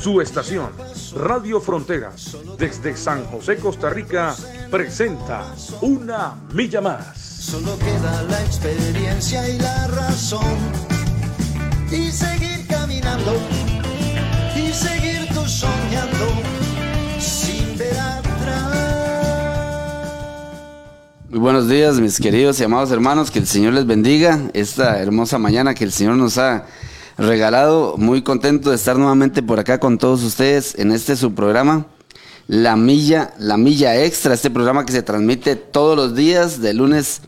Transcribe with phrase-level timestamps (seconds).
[0.00, 0.70] Su estación,
[1.16, 4.32] Radio Fronteras, desde San José, Costa Rica,
[4.70, 7.18] presenta Una Milla Más.
[7.18, 10.56] Solo queda la experiencia y la razón.
[11.90, 13.34] Y seguir caminando.
[14.54, 16.26] Y seguir tú soñando.
[17.18, 18.76] Sin ver atrás.
[21.28, 23.32] Muy buenos días, mis queridos y amados hermanos.
[23.32, 26.66] Que el Señor les bendiga esta hermosa mañana que el Señor nos ha
[27.18, 27.96] regalado.
[27.98, 31.86] Muy contento de estar nuevamente por acá con todos ustedes en este su programa.
[32.46, 37.20] La Milla, La Milla Extra, este programa que se transmite todos los días de lunes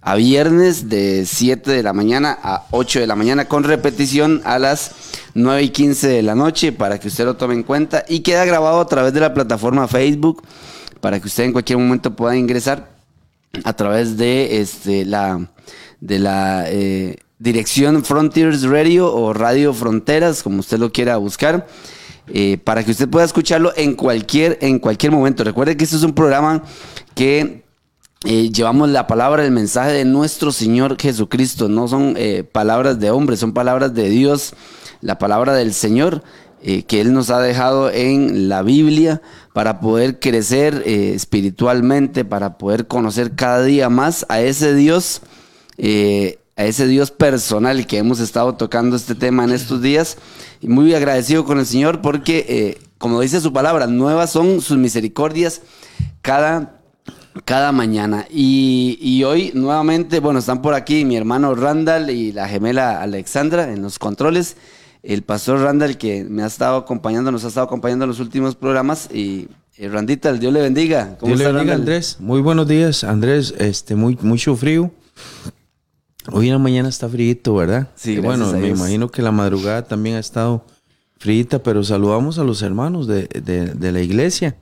[0.00, 4.58] a viernes de 7 de la mañana a 8 de la mañana con repetición a
[4.58, 4.90] las
[5.34, 8.44] 9 y 15 de la noche para que usted lo tome en cuenta y queda
[8.44, 10.42] grabado a través de la plataforma Facebook
[11.00, 12.90] para que usted en cualquier momento pueda ingresar
[13.62, 15.48] a través de este, la,
[16.00, 21.66] de la eh, dirección Frontiers Radio o Radio Fronteras, como usted lo quiera buscar,
[22.28, 25.44] eh, para que usted pueda escucharlo en cualquier, en cualquier momento.
[25.44, 26.62] Recuerde que este es un programa
[27.14, 27.64] que
[28.24, 31.68] eh, llevamos la palabra, el mensaje de nuestro Señor Jesucristo.
[31.68, 34.54] No son eh, palabras de hombres, son palabras de Dios,
[35.00, 36.22] la palabra del Señor
[36.86, 39.20] que Él nos ha dejado en la Biblia
[39.52, 45.20] para poder crecer espiritualmente, para poder conocer cada día más a ese Dios,
[46.56, 50.18] a ese Dios personal que hemos estado tocando este tema en estos días.
[50.60, 54.78] Y muy agradecido con el Señor porque, eh, como dice su palabra, nuevas son sus
[54.78, 55.62] misericordias
[56.22, 56.80] cada
[57.44, 58.26] cada mañana.
[58.30, 63.72] Y, y, hoy nuevamente, bueno, están por aquí mi hermano Randall y la gemela Alexandra
[63.72, 64.56] en los controles.
[65.02, 68.54] El pastor Randall que me ha estado acompañando, nos ha estado acompañando en los últimos
[68.54, 69.08] programas.
[69.12, 71.16] Y, y Randita, el Dios le bendiga.
[71.18, 71.94] ¿Cómo Dios está, le bendiga, Randall?
[71.94, 72.16] Andrés.
[72.20, 73.52] Muy buenos días, Andrés.
[73.58, 74.92] Este, muy, mucho frío.
[76.32, 77.88] Hoy en la mañana está frío, ¿verdad?
[77.94, 80.64] Sí, bueno, me imagino que la madrugada también ha estado
[81.18, 84.56] frita, pero saludamos a los hermanos de, de, de la iglesia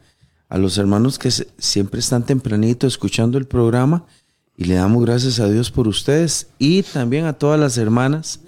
[0.53, 4.05] a los hermanos que se, siempre están tempranito escuchando el programa
[4.55, 8.41] y le damos gracias a Dios por ustedes y también a todas las hermanas,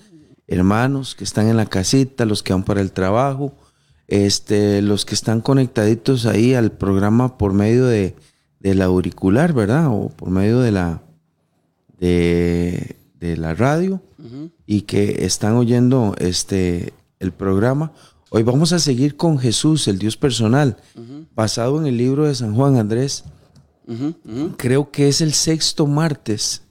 [0.46, 3.54] hermanos que están en la casita, los que van para el trabajo,
[4.06, 8.14] este, los que están conectaditos ahí al programa por medio de
[8.60, 9.88] del auricular, ¿verdad?
[9.88, 11.02] O por medio de la
[11.98, 14.50] de, de la radio uh -huh.
[14.66, 17.92] y que están oyendo este el programa.
[18.30, 21.26] Hoy vamos a seguir con Jesús, el Dios personal, uh -huh.
[21.34, 23.24] basado en el libro de San Juan Andrés.
[23.86, 24.54] Uh -huh.
[24.58, 26.62] Creo que es el sexto martes.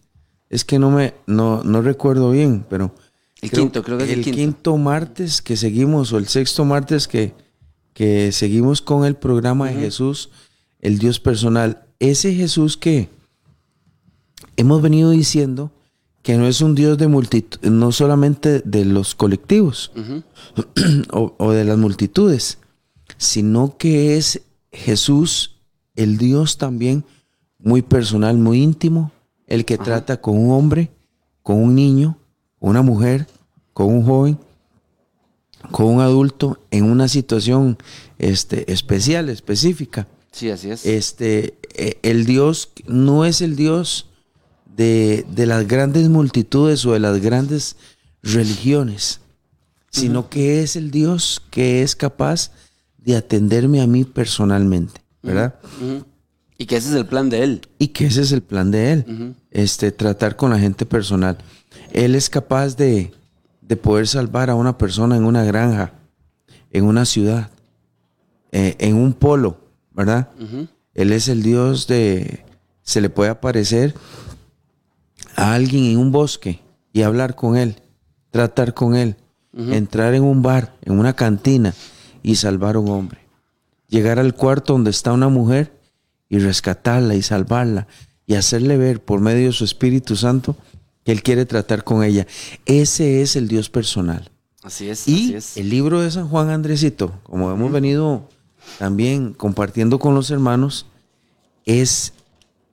[0.49, 2.93] Es que no me no, no recuerdo bien, pero
[3.41, 4.37] el creo, quinto, creo que es el, el quinto.
[4.37, 4.77] quinto.
[4.77, 7.33] martes que seguimos o el sexto martes que,
[7.93, 10.29] que seguimos con el programa de Jesús,
[10.81, 11.87] el Dios personal.
[11.99, 13.09] Ese Jesús que
[14.55, 15.71] hemos venido diciendo
[16.23, 21.07] que no es un Dios de multitud, no solamente de los colectivos uh -huh.
[21.11, 22.57] o, o, de las multitudes,
[23.17, 24.41] sino que es
[24.71, 25.57] Jesús,
[25.95, 27.05] el Dios también
[27.59, 29.11] muy personal, muy íntimo,
[29.45, 29.83] el que Ajá.
[29.83, 30.89] trata con un hombre,
[31.43, 32.17] con un niño,
[32.59, 33.27] una mujer,
[33.73, 34.39] con un joven,
[35.71, 37.77] con un adulto en una situación
[38.17, 40.07] este, especial, específica.
[40.31, 40.85] Sí, así es.
[40.85, 44.09] Este, eh, el Dios no es el Dios
[44.75, 47.75] de, de, las grandes multitudes o de las grandes
[48.21, 49.19] religiones,
[49.89, 50.29] sino uh -huh.
[50.29, 52.51] que es el Dios que es capaz
[52.97, 55.55] de atenderme a mí personalmente, ¿verdad?
[55.79, 56.05] Uh -huh.
[56.57, 57.61] Y que ese es el plan de Él.
[57.77, 59.33] Y que ese es el plan de Él, uh -huh.
[59.51, 61.37] este, tratar con la gente personal.
[61.91, 63.11] Él es capaz de,
[63.61, 65.93] de poder salvar a una persona en una granja,
[66.71, 67.49] en una ciudad,
[68.51, 69.57] eh, en un polo,
[69.91, 70.29] ¿verdad?
[70.93, 72.45] Él es el Dios de...
[72.83, 73.95] Se le puede aparecer
[75.35, 76.59] a alguien en un bosque
[76.91, 77.81] y hablar con él,
[78.31, 79.15] tratar con él,
[79.53, 79.73] uh -huh.
[79.73, 81.73] entrar en un bar, en una cantina
[82.21, 83.19] y salvar a un hombre.
[83.87, 85.71] Llegar al cuarto donde está una mujer
[86.29, 87.87] y rescatarla y salvarla
[88.25, 90.55] y hacerle ver por medio de su Espíritu Santo
[91.03, 92.25] que él quiere tratar con ella.
[92.65, 94.31] Ese es el Dios personal.
[94.63, 95.07] Así es.
[95.07, 95.57] Y así es.
[95.57, 97.73] el libro de San Juan Andresito, como hemos uh -huh.
[97.73, 98.29] venido
[98.79, 100.85] también compartiendo con los hermanos,
[101.65, 102.13] es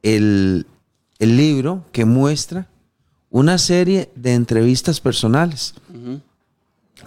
[0.02, 0.66] el,
[1.20, 2.68] el libro que muestra
[3.30, 5.74] una serie de entrevistas personales.
[5.88, 6.20] Uh -huh.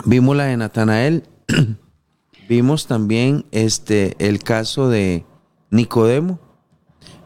[0.06, 1.24] Vimos la de Natanael,
[2.50, 5.26] vimos también este, el caso de
[5.70, 6.40] Nicodemo,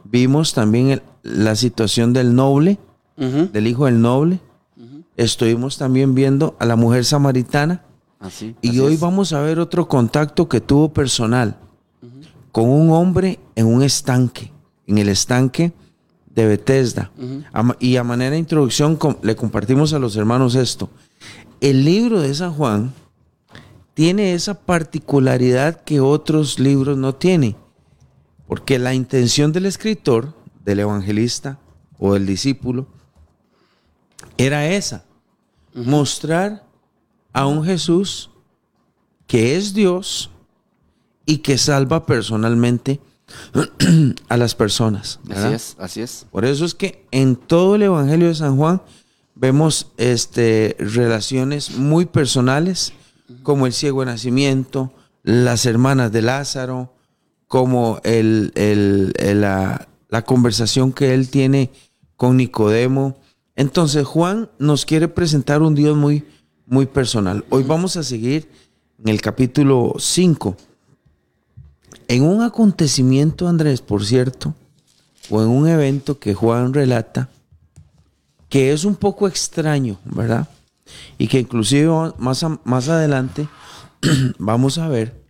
[0.04, 2.80] vimos también el, la situación del noble,
[3.18, 4.40] del hijo del noble.
[5.16, 7.83] Estuvimos también viendo a la mujer samaritana.
[8.19, 8.56] Así.
[8.62, 9.00] Y así hoy es.
[9.00, 11.57] vamos a ver otro contacto que tuvo personal
[12.51, 14.51] con un hombre en un estanque,
[14.86, 15.74] en el estanque
[16.38, 17.12] de Bethesda.
[17.80, 20.88] Y a manera de introducción le compartimos a los hermanos esto.
[21.60, 22.94] El libro de San Juan
[23.95, 27.56] tiene esa particularidad que otros libros no tienen.
[28.45, 31.57] Porque la intención del escritor, del evangelista
[31.98, 32.86] o del discípulo,
[34.38, 35.06] era esa.
[35.74, 36.63] Mostrar
[37.33, 38.30] a un Jesús
[39.25, 40.30] que es Dios
[41.25, 43.01] y que salva personalmente
[44.29, 45.19] a las personas.
[45.24, 45.45] ¿verdad?
[45.47, 46.25] Así es, así es.
[46.31, 48.81] Por eso es que en todo el Evangelio de San Juan
[49.35, 52.94] vemos este, relaciones muy personales,
[53.44, 54.94] como el ciego de nacimiento,
[55.24, 56.94] las hermanas de Lázaro,
[57.47, 61.71] como el, el- el- la, la conversación que él tiene
[62.15, 63.18] con Nicodemo.
[63.56, 66.25] Entonces Juan nos quiere presentar un Dios muy,
[66.65, 67.44] muy personal.
[67.50, 68.50] Hoy vamos a seguir
[69.00, 70.56] en el capítulo 5.
[72.07, 74.54] En un acontecimiento, Andrés, por cierto,
[75.30, 77.30] o en un evento que Juan relata,
[78.50, 80.48] que es un poco extraño, ¿verdad?
[81.18, 83.48] Y que inclusive más, a- más adelante
[84.39, 85.21] vamos a ver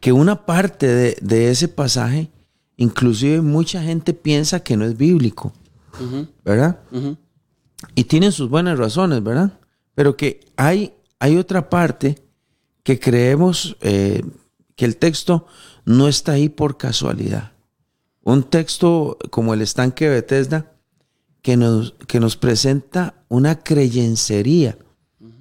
[0.00, 2.30] que una parte de, de ese pasaje,
[2.76, 5.52] inclusive mucha gente piensa que no es bíblico,
[6.44, 6.78] ¿verdad?
[7.94, 9.52] Y tienen sus buenas razones, ¿verdad?
[9.94, 12.22] Pero que hay, hay otra parte
[12.84, 14.22] que creemos eh,
[14.78, 15.44] que el texto
[15.84, 17.50] no está ahí por casualidad.
[18.22, 20.72] Un texto como el estanque de Bethesda
[21.42, 24.78] que nos, que nos presenta una creyencería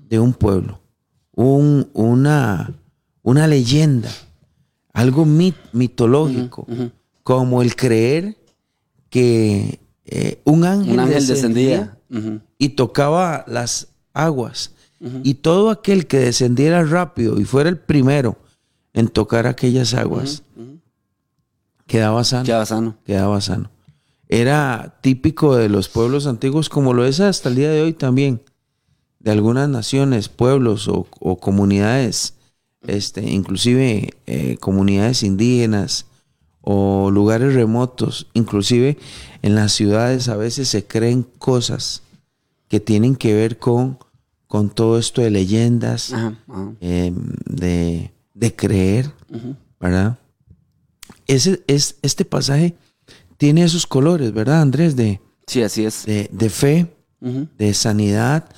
[0.10, 0.82] de un pueblo,
[1.36, 2.74] un- una,
[3.22, 4.10] una leyenda,
[4.92, 6.66] algo mit- mitológico,
[7.22, 8.38] como el creer
[9.12, 11.98] que eh, un ángel, Un ángel descendía
[12.58, 14.72] y tocaba las aguas.
[15.24, 18.36] Y todo aquel que descendiera rápido y fuera el primero
[18.98, 20.42] en tocar aquellas aguas,
[21.86, 22.46] quedaba sano.
[22.46, 22.98] Quedaba sano.
[23.06, 23.70] Quedaba sano.
[24.28, 28.42] Era típico de los pueblos antiguos, como lo es hasta el día de hoy también,
[29.20, 32.34] de algunas naciones, pueblos o, o comunidades,
[32.88, 36.08] este, inclusive eh, comunidades indígenas
[36.62, 38.98] o lugares remotos, inclusive
[39.44, 42.02] en las ciudades a veces se creen cosas
[42.68, 44.00] que tienen que ver con,
[44.48, 46.74] con todo esto de leyendas, Ajá, ajá.
[46.82, 47.14] eh,
[47.46, 49.12] de, de creer,
[49.80, 50.20] ¿verdad?
[51.26, 52.76] Ese, es, este pasaje
[53.38, 54.96] tiene esos colores, ¿verdad, Andrés?
[54.96, 56.06] De, Sí, así es.
[56.06, 58.50] de, de fe, de sanidad,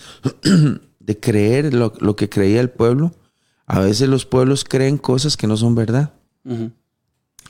[1.00, 3.14] de creer lo, lo que creía el pueblo.
[3.66, 6.14] A veces los pueblos creen cosas que no son verdad.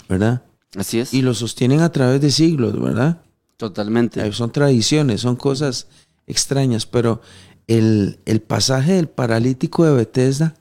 [0.07, 0.43] ¿verdad?
[0.75, 1.13] Así es.
[1.13, 3.21] Y lo sostienen a través de siglos, ¿verdad?
[3.57, 4.25] Totalmente.
[4.25, 5.87] Eh, Son tradiciones, son cosas
[6.27, 7.21] extrañas, pero
[7.67, 10.55] el, el pasaje del paralítico de Bethesda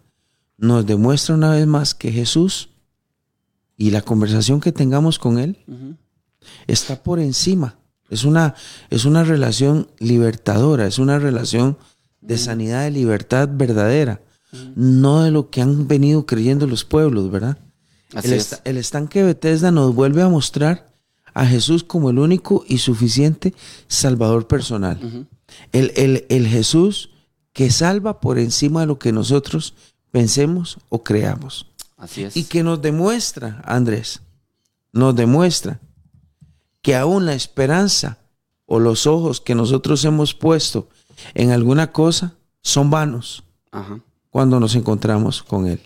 [0.58, 2.68] nos demuestra una vez más que Jesús
[3.76, 5.56] y la conversación que tengamos con Él
[6.66, 7.76] está por encima.
[8.10, 8.54] Es una,
[8.90, 11.76] es una relación libertadora, es una relación
[12.20, 14.20] de sanidad, de libertad verdadera,
[14.74, 17.58] no de lo que han venido creyendo los pueblos, ¿verdad?
[18.14, 18.52] Así el, es.
[18.52, 20.88] esta- el estanque de Bethesda nos vuelve a mostrar
[21.34, 23.54] a Jesús como el único y suficiente
[23.86, 25.26] Salvador personal.
[25.72, 27.10] el, el- el Jesús
[27.52, 29.74] que salva por encima de lo que nosotros
[30.10, 31.66] pensemos o creamos.
[31.96, 32.36] Así es.
[32.36, 34.20] Y que nos demuestra, Andrés,
[34.92, 35.80] nos demuestra
[36.82, 38.18] que aún la esperanza
[38.66, 40.88] o los ojos que nosotros hemos puesto
[41.34, 44.00] en alguna cosa son vanos Ajá.
[44.30, 45.80] cuando nos encontramos con Él.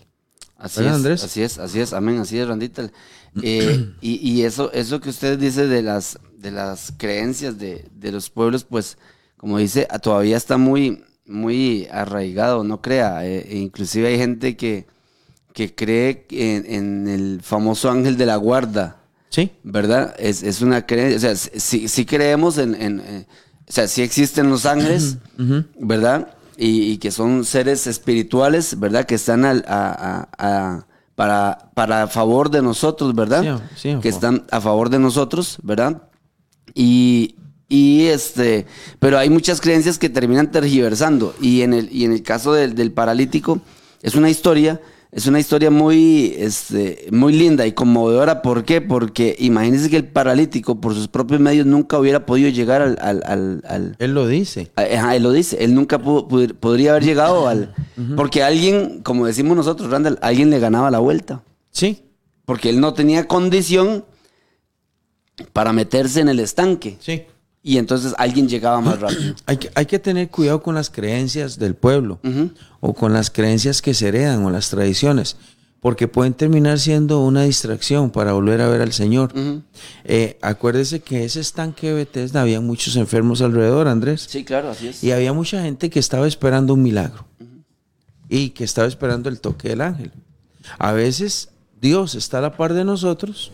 [0.57, 1.23] Así ¿Verdad, es, Andrés?
[1.23, 2.89] así es, así es, amén, así es, Randita.
[3.41, 8.11] Eh, y, y eso, eso que usted dice de las, de las creencias de, de
[8.11, 8.99] los pueblos, pues,
[9.37, 13.25] como dice, todavía está muy, muy arraigado, no crea.
[13.25, 14.85] Eh, e inclusive hay gente que,
[15.53, 18.97] que cree en, en el famoso ángel de la guarda,
[19.29, 19.51] ¿Sí?
[19.63, 20.15] ¿verdad?
[20.19, 23.25] Es, es una creencia, o sea, sí, sí creemos en, en, eh,
[23.67, 25.17] o sea, sí existen los ángeles,
[25.79, 26.35] ¿verdad?
[26.57, 29.05] Y, y que son seres espirituales, ¿verdad?
[29.05, 33.59] Que están al, a, a- a- para, para favor de nosotros, ¿verdad?
[33.75, 36.09] Sí, sí, que están a favor de nosotros, ¿verdad?
[36.73, 37.35] Y,
[37.75, 38.65] y este,
[38.99, 41.33] pero hay muchas creencias que terminan tergiversando.
[41.41, 43.61] Y en el, y en el caso del, del paralítico,
[44.03, 44.79] es una historia,
[45.11, 48.41] es una historia muy, este, muy linda y conmovedora.
[48.43, 48.79] ¿Por qué?
[48.81, 53.23] Porque imagínense que el paralítico, por sus propios medios, nunca hubiera podido llegar al, al,
[53.25, 54.71] al- al- Él lo dice.
[54.75, 56.27] Ajá, él lo dice, él nunca pudo-
[56.59, 57.73] podría haber llegado al...
[58.15, 62.03] Porque alguien, como decimos nosotros, Randall, alguien le ganaba la vuelta Sí.
[62.45, 64.05] porque él no tenía condición
[65.53, 66.97] para meterse en el estanque.
[66.99, 67.23] Sí.
[67.63, 69.35] Y entonces alguien llegaba más rápido.
[69.45, 72.19] Hay que, hay que tener cuidado con las creencias del pueblo
[72.81, 75.37] o con las creencias que se heredan o las tradiciones,
[75.79, 79.33] porque pueden terminar siendo una distracción para volver a ver al Señor.
[80.03, 84.27] Eh, acuérdese que ese estanque de Bethesda había muchos enfermos alrededor, Andrés.
[84.29, 85.03] Sí, claro, así es.
[85.03, 87.25] Y había mucha gente que estaba esperando un milagro
[88.27, 90.11] y que estaba esperando el toque del ángel.
[90.79, 91.49] A veces
[91.81, 93.51] Dios está a la par de nosotros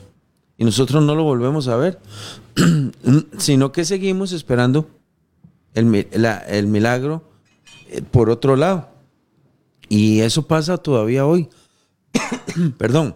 [0.59, 1.99] y nosotros no lo volvemos a ver,
[3.39, 4.89] sino que seguimos esperando
[5.73, 7.23] el, mi- la- el milagro
[7.89, 8.89] eh, por otro lado.
[9.87, 11.49] Y eso pasa todavía hoy.
[12.77, 13.15] Perdón.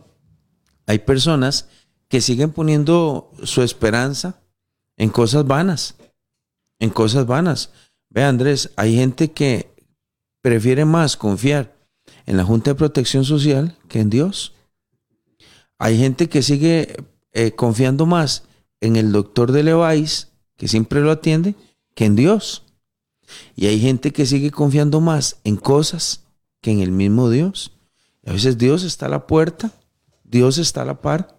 [0.88, 1.68] Hay personas
[2.08, 4.42] que siguen poniendo su esperanza
[4.98, 5.96] en cosas vanas.
[6.80, 7.72] En cosas vanas.
[8.10, 9.70] Ve, Andrés, hay gente que
[10.42, 11.76] prefiere más confiar
[12.26, 14.54] en la Junta de Protección Social que en Dios.
[15.78, 16.98] Hay gente que sigue
[17.34, 18.44] eh, confiando más
[18.82, 21.56] en el doctor de Levi's, que siempre lo atiende,
[21.96, 22.64] que en Dios.
[23.56, 26.22] Y hay gente que sigue confiando más en cosas
[26.62, 27.72] que en el mismo Dios.
[28.26, 29.72] A veces Dios está a la puerta,
[30.24, 31.38] Dios está a la par,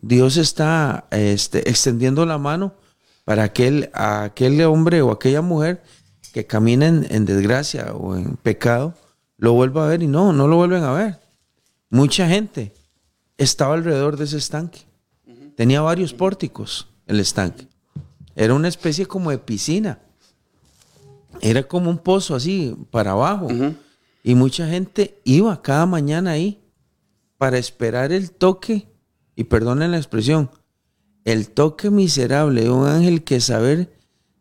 [0.00, 2.74] Dios está este, extendiendo la mano
[3.24, 5.82] para aquel, aquel hombre o aquella mujer
[6.32, 8.94] que camina en, en desgracia o en pecado,
[9.36, 11.20] lo vuelva a ver y no, no lo vuelven a ver.
[11.90, 12.72] Mucha gente
[13.36, 14.87] estaba alrededor de ese estanque.
[15.58, 17.66] Tenía varios pórticos el estanque.
[18.36, 19.98] Era una especie como de piscina.
[21.40, 23.48] Era como un pozo así para abajo.
[24.22, 26.62] Y mucha gente iba cada mañana ahí
[27.38, 28.86] para esperar el toque,
[29.34, 30.48] y perdonen la expresión,
[31.24, 33.92] el toque miserable de un ángel que saber,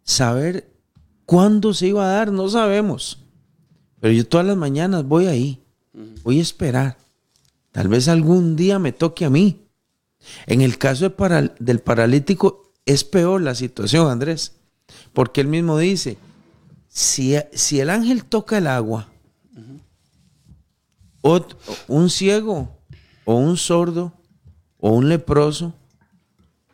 [0.03, 0.71] saber
[1.25, 3.25] cuándo se iba a dar, no sabemos.
[3.99, 5.63] Pero yo todas las mañanas voy ahí,
[6.21, 6.97] voy a esperar.
[7.71, 9.66] Tal vez algún día me toque a mí.
[10.45, 11.13] En el caso
[11.59, 14.53] del paralítico es peor la situación, Andrés,
[15.13, 16.17] porque él mismo dice,
[16.87, 19.09] si, si el ángel toca el agua,
[21.87, 22.69] un ciego
[23.25, 24.13] o un sordo
[24.79, 25.73] o un leproso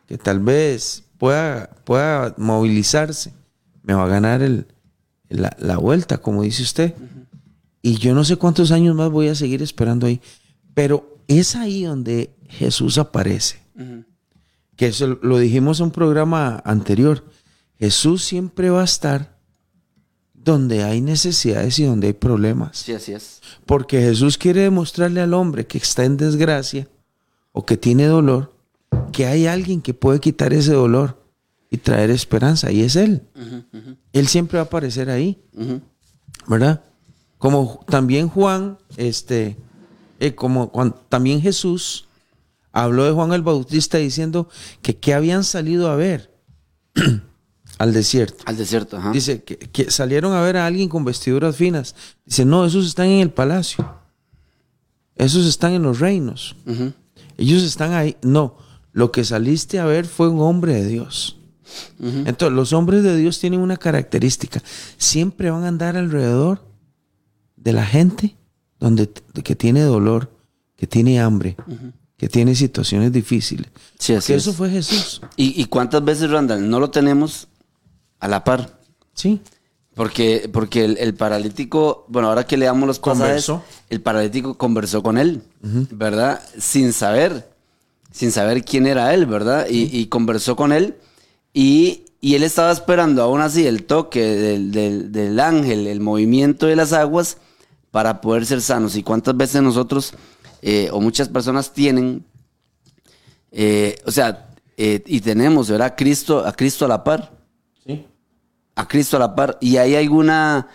[0.06, 3.32] que tal vez pueda, pueda movilizarse,
[3.82, 4.66] me va a ganar el,
[5.28, 6.94] la, la vuelta, como dice usted.
[7.82, 10.20] Y yo no sé cuántos años más voy a seguir esperando ahí.
[10.74, 13.62] Pero es ahí donde Jesús aparece.
[14.76, 17.24] Que eso lo dijimos en un programa anterior.
[17.78, 19.34] Jesús siempre va a estar
[20.34, 22.78] donde hay necesidades y donde hay problemas.
[22.78, 23.40] Sí, así es.
[23.66, 26.86] Porque Jesús quiere demostrarle al hombre que está en desgracia
[27.52, 28.52] o que tiene dolor,
[29.12, 31.22] que hay alguien que puede quitar ese dolor
[31.70, 33.22] y traer esperanza, y es Él.
[34.12, 35.42] Él siempre va a aparecer ahí,
[36.46, 36.82] ¿verdad?
[37.38, 39.56] Como también Juan, este,
[40.20, 42.06] eh, como cuan- también Jesús
[42.72, 44.48] habló de Juan el Bautista diciendo
[44.82, 46.32] que qué habían salido a ver
[47.78, 48.42] al desierto.
[48.46, 49.10] Al desierto, ajá.
[49.12, 51.94] Dice que, que salieron a ver a alguien con vestiduras finas.
[52.24, 53.88] Dice, no, esos están en el palacio.
[55.16, 56.56] Esos están en los reinos.
[57.36, 58.16] Ellos están ahí.
[58.22, 58.56] No,
[58.92, 61.38] lo que saliste a ver fue un hombre de Dios.
[62.00, 64.62] Entonces, los hombres de Dios tienen una característica.
[64.98, 66.64] Siempre van a andar alrededor
[67.56, 68.36] de la gente
[68.84, 69.08] donde,
[69.42, 70.30] que tiene dolor,
[70.76, 71.56] que tiene hambre,
[72.16, 73.66] que tiene situaciones difíciles.
[73.98, 74.42] Sí, así es.
[74.42, 75.20] eso fue Jesús.
[75.36, 77.48] ¿Y, y cuántas veces, Randall, no lo tenemos
[78.20, 78.78] a la par?
[79.14, 79.40] Sí.
[79.94, 83.64] Porque, porque el, el paralítico, bueno, ahora que leamos los pasajes, Conversó.
[83.90, 86.42] el paralítico conversó con él, ¿verdad?
[86.58, 87.48] Sin saber,
[88.10, 89.66] sin saber quién era él, ¿verdad?
[89.70, 90.96] Y, y conversó con él
[91.52, 96.66] y, y él estaba esperando aún así el toque del, del- del ángel, el movimiento
[96.66, 97.36] de las aguas
[97.94, 98.96] para poder ser sanos.
[98.96, 100.14] ¿Y cuántas veces nosotros
[100.62, 102.24] eh, o muchas personas tienen,
[103.52, 105.86] eh, o sea, eh, y tenemos, ¿verdad?
[105.86, 107.30] A Cristo, a Cristo a la par
[107.86, 108.04] Sí.
[108.74, 110.66] a Cristo a la par y hay alguna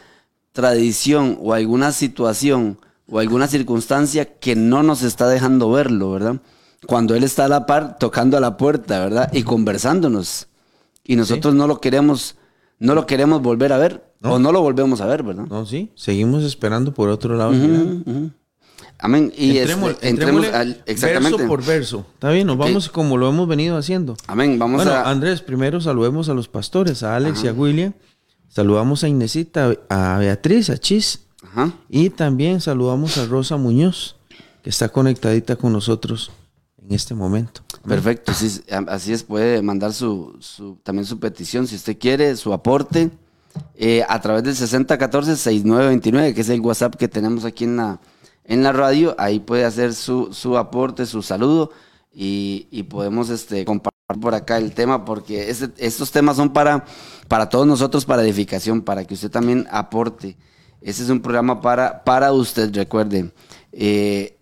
[0.53, 2.79] tradición o alguna situación
[3.11, 6.35] o alguna circunstancia que no nos está dejando verlo, ¿verdad?
[6.87, 9.29] Cuando Él está a la par tocando a la puerta, ¿verdad?
[9.33, 10.47] Y conversándonos.
[11.03, 12.37] Y nosotros no lo queremos,
[12.77, 14.33] no lo queremos volver a ver No.
[14.33, 15.45] o no lo volvemos a ver, ¿verdad?
[15.49, 15.91] No, sí.
[15.95, 17.51] Seguimos esperando por otro lado.
[17.51, 18.11] Mirando.
[18.11, 18.31] ujú.
[19.01, 19.31] Amén.
[19.37, 21.37] Y Entremos- este, entremos entrémosle al, exactamente.
[21.37, 22.05] Verso por verso.
[22.15, 24.17] Está bien, nos vamos como lo hemos venido haciendo.
[24.27, 24.59] Amén.
[24.59, 25.09] Vamos bueno, a.
[25.09, 27.93] Andrés, primero saludemos a los pastores, a Alex y a William.
[28.49, 31.21] Saludamos a Inesita, a Beatriz, a Chis.
[31.43, 31.71] Ajá.
[31.87, 34.17] Y también saludamos a Rosa Muñoz,
[34.63, 36.31] que está conectadita con nosotros
[36.83, 37.61] en este momento.
[37.87, 42.51] Perfecto, sí, así es, puede mandar su, su- también su petición si usted quiere, su
[42.51, 43.09] aporte,
[43.75, 47.99] eh, a través del 6014-6929, que es el WhatsApp que tenemos aquí en la,
[48.45, 49.15] en la radio.
[49.17, 51.71] Ahí puede hacer su, su aporte, su saludo.
[52.11, 56.83] y, podemos este, compartir por acá el tema, porque este- estos temas son para,
[57.27, 60.35] para todos nosotros, para edificación, para que usted también aporte.
[60.81, 63.31] Ese es un programa para, para usted, recuerde.
[63.71, 64.38] Eh,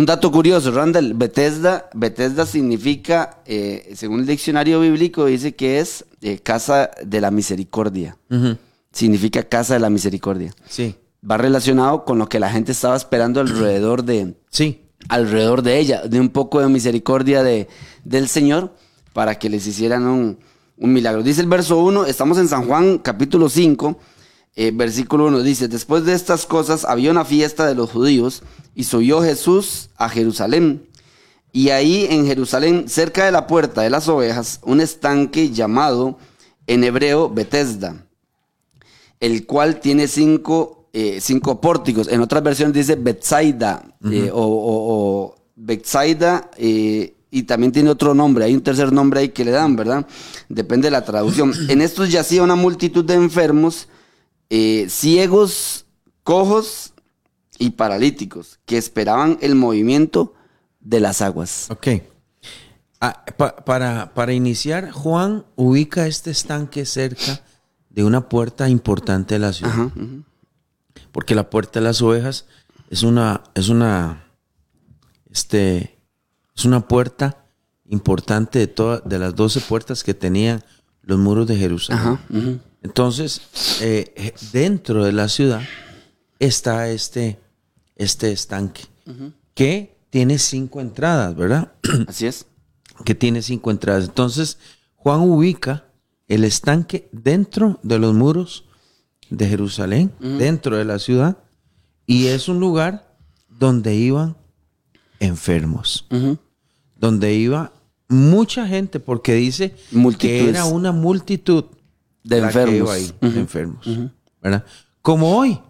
[0.00, 6.06] un dato curioso, Randall, Bethesda, Bethesda significa, eh, según el diccionario bíblico, dice que es
[6.22, 8.16] eh, casa de la misericordia.
[8.92, 10.54] Significa casa de la misericordia.
[10.66, 10.96] Sí,
[11.30, 14.80] Va relacionado con lo que la gente estaba esperando alrededor de, sí.
[15.10, 17.68] alrededor de ella, de un poco de misericordia de,
[18.04, 18.74] del Señor
[19.12, 20.38] para que les hicieran un,
[20.78, 21.22] un milagro.
[21.22, 23.98] Dice el verso 1, estamos en San Juan capítulo 5,
[24.56, 28.42] eh, versículo 1, dice, después de estas cosas había una fiesta de los judíos
[28.74, 30.86] y subió Jesús a Jerusalén.
[31.52, 36.18] Y ahí en Jerusalén, cerca de la puerta de las ovejas, un estanque llamado
[36.66, 38.06] en hebreo Bethesda,
[39.18, 42.08] el cual tiene cinco, eh, cinco pórticos.
[42.08, 44.94] En otras versiones dice Bethsaida eh, o, o-
[45.26, 48.44] o Bethsaida eh, y también tiene otro nombre.
[48.44, 50.06] Hay un tercer nombre ahí que le dan, ¿verdad?
[50.48, 51.52] Depende de la traducción.
[51.68, 53.88] en estos yacía una multitud de enfermos,
[54.50, 55.86] eh, ciegos,
[56.22, 56.92] cojos
[57.58, 60.34] y paralíticos que esperaban el movimiento
[60.80, 61.66] de las aguas.
[61.70, 61.88] Ok.
[63.00, 67.40] Ah, pa- para, para iniciar, Juan ubica este estanque cerca
[67.88, 69.72] de una puerta importante de la ciudad.
[69.72, 69.90] Ajá.
[71.12, 72.46] Porque la puerta de las ovejas
[72.90, 74.24] es una, es una,
[75.30, 75.98] este,
[76.56, 77.44] es una puerta
[77.88, 80.62] importante de todas, de las 12 puertas que tenían
[81.02, 82.00] los muros de Jerusalén.
[82.00, 82.20] Ajá.
[82.82, 83.42] Entonces,
[83.82, 85.62] eh, dentro de la ciudad
[86.38, 87.38] está este,
[87.96, 88.82] este estanque
[89.54, 91.72] que tiene cinco entradas, ¿verdad?
[92.08, 92.46] Así es.
[93.04, 94.04] que tiene cinco entradas.
[94.04, 94.58] Entonces,
[94.96, 95.84] Juan ubica
[96.28, 98.64] el estanque dentro de los muros
[99.30, 101.38] de Jerusalén, dentro de la ciudad,
[102.06, 103.16] y es un lugar
[103.48, 104.36] donde iban
[105.18, 106.06] enfermos,
[106.96, 107.72] donde iba
[108.08, 109.74] mucha gente, porque dice
[110.18, 111.66] que era una multitud
[112.22, 113.14] De enfermos.
[113.20, 113.86] de enfermos,
[114.42, 114.64] ¿verdad?
[115.02, 115.60] Como hoy,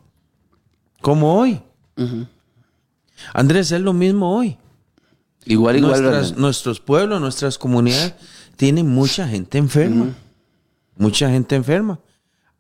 [1.00, 1.62] como hoy.
[3.32, 4.58] Andrés, es lo mismo hoy.
[5.44, 6.34] Igual, igual.
[6.36, 8.14] Nuestros pueblos, nuestras comunidades
[8.56, 10.14] tienen mucha gente enferma.
[10.96, 12.00] Mucha gente enferma.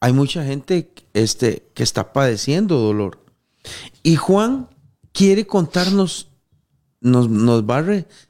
[0.00, 3.22] Hay mucha gente este, que está padeciendo dolor.
[4.02, 4.68] Y Juan
[5.12, 6.30] quiere contarnos,
[7.00, 7.84] nos, nos va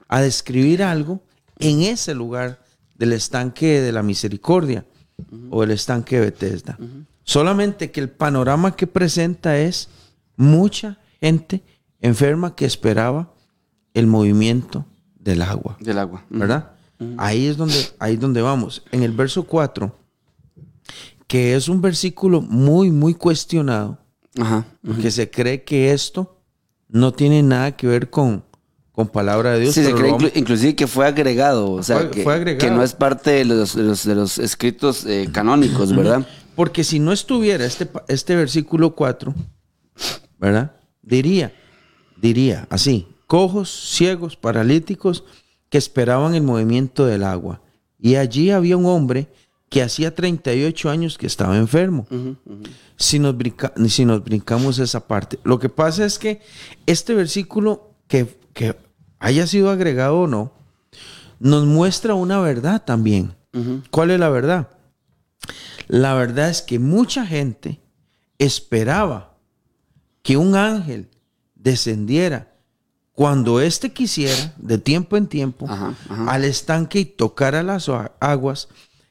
[0.09, 1.23] a describir algo
[1.59, 2.63] en ese lugar
[2.97, 4.85] del estanque de la misericordia
[5.51, 6.79] o el estanque de Bethesda.
[7.25, 9.89] Solamente que el panorama que presenta es
[10.37, 11.63] mucha gente
[12.01, 13.33] enferma que esperaba
[13.95, 14.87] el movimiento
[15.19, 15.77] del agua.
[15.81, 16.25] Del agua.
[16.31, 16.73] ¿verdad?
[17.19, 18.83] Ahí es donde, ahí es donde vamos.
[18.93, 19.97] En el verso 4,
[21.27, 23.99] que es un versículo muy, muy cuestionado,
[24.39, 24.67] Ajá.
[24.85, 26.39] porque se cree que esto
[26.89, 28.45] no tiene nada que ver con,
[29.01, 29.75] con palabra de Dios.
[29.75, 32.59] Sí, se cree inclu- inclusive que fue agregado, o sea, Fue- que, fue agregado.
[32.69, 36.27] que no es parte de los, de los, de los escritos eh, canónicos, ¿verdad?
[36.55, 39.35] Porque si no estuviera este, este versículo 4,
[40.39, 40.73] ¿verdad?
[41.03, 41.53] Diría,
[42.21, 45.25] diría así, cojos, ciegos, paralíticos
[45.69, 47.63] que esperaban el movimiento del agua.
[47.99, 49.29] Y allí había un hombre
[49.69, 52.07] que hacía 38 años que estaba enfermo.
[52.97, 55.39] Si, nos brinca- si nos brincamos esa parte.
[55.45, 56.41] Lo que pasa es que
[56.87, 58.75] este versículo, que, que
[59.21, 60.53] haya sido agregado o no,
[61.39, 63.35] nos muestra una verdad también.
[63.91, 64.69] ¿Cuál es la verdad?
[65.89, 67.81] La verdad es que mucha gente
[68.39, 69.37] esperaba
[70.23, 71.09] que un ángel
[71.55, 72.53] descendiera
[73.13, 76.31] cuando éste quisiera, de tiempo en tiempo, Ajá, ajá.
[76.33, 78.69] al estanque y tocara las aguas.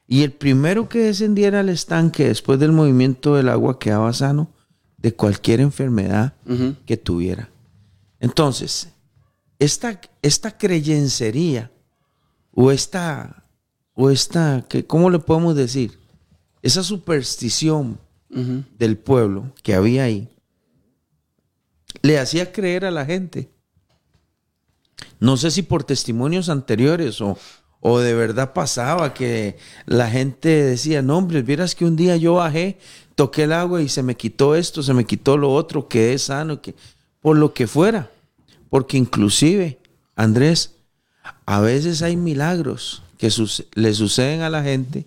[0.08, 4.50] Y el primero que descendiera al estanque después del movimiento del agua quedaba sano
[4.98, 6.34] de cualquier enfermedad
[6.86, 7.50] que tuviera.
[8.20, 8.90] Entonces,
[9.60, 11.72] esta, esta creyencería
[12.54, 13.46] o esta,
[13.94, 16.00] o esta, que, ¿cómo le podemos decir?
[16.62, 20.30] Esa superstición del pueblo que había ahí,
[22.04, 23.50] le hacía creer a la gente.
[25.20, 27.38] No sé si por testimonios anteriores o,
[27.80, 32.36] o de verdad pasaba que la gente decía, no hombre, vieras que un día yo
[32.36, 32.78] bajé,
[33.16, 36.62] toqué el agua y se me quitó esto, se me quitó lo otro, quedé sano,
[36.62, 36.76] que
[37.22, 38.12] por lo que fuera.
[38.70, 39.80] Porque inclusive,
[40.16, 40.76] Andrés,
[41.46, 43.32] a veces hay milagros que
[43.76, 45.06] le suceden a la gente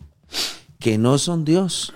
[0.79, 1.93] que no son Dios,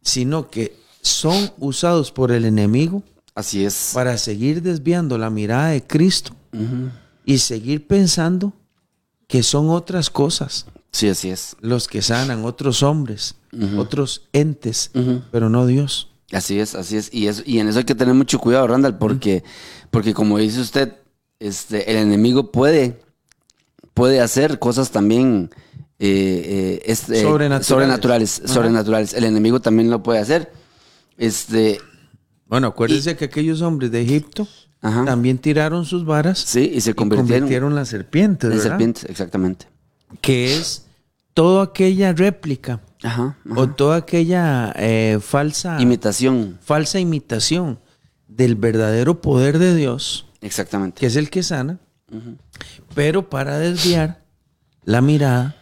[0.00, 3.02] sino que son usados por el enemigo
[3.34, 3.90] Así es.
[3.94, 6.34] para seguir desviando la mirada de Cristo
[7.24, 8.52] y seguir pensando
[9.26, 11.56] que son otras cosas Sí, así es.
[11.60, 13.36] los que sanan, otros hombres,
[13.78, 14.90] otros entes,
[15.30, 16.08] pero no Dios.
[16.32, 17.10] Así es, así es.
[17.12, 19.44] Y, eso, y en eso hay que tener mucho cuidado, Randall, porque,
[19.90, 20.94] porque como dice usted,
[21.38, 23.00] este, el enemigo puede,
[23.94, 25.50] puede hacer cosas también
[25.98, 28.42] eh, eh, este, Sobrenaturales.
[28.46, 29.14] sobrenaturales.
[29.14, 30.52] El enemigo también lo puede hacer.
[31.18, 31.78] Este,
[32.46, 34.48] Bueno, acuérdense que aquellos hombres de Egipto
[34.80, 35.04] Ajá.
[35.04, 39.66] también tiraron sus varas sí, y se y convirtieron, las serpientes, en serpientes, exactamente.
[40.20, 40.86] Que es
[41.34, 43.36] toda aquella réplica Ajá.
[43.44, 43.60] ajá.
[43.60, 47.78] o toda aquella eh, falsa, Imitación, falsa imitación
[48.28, 51.00] del verdadero poder de Dios, exactamente.
[51.00, 51.78] que es el que sana,
[52.94, 54.22] pero para desviar
[54.84, 55.56] la mirada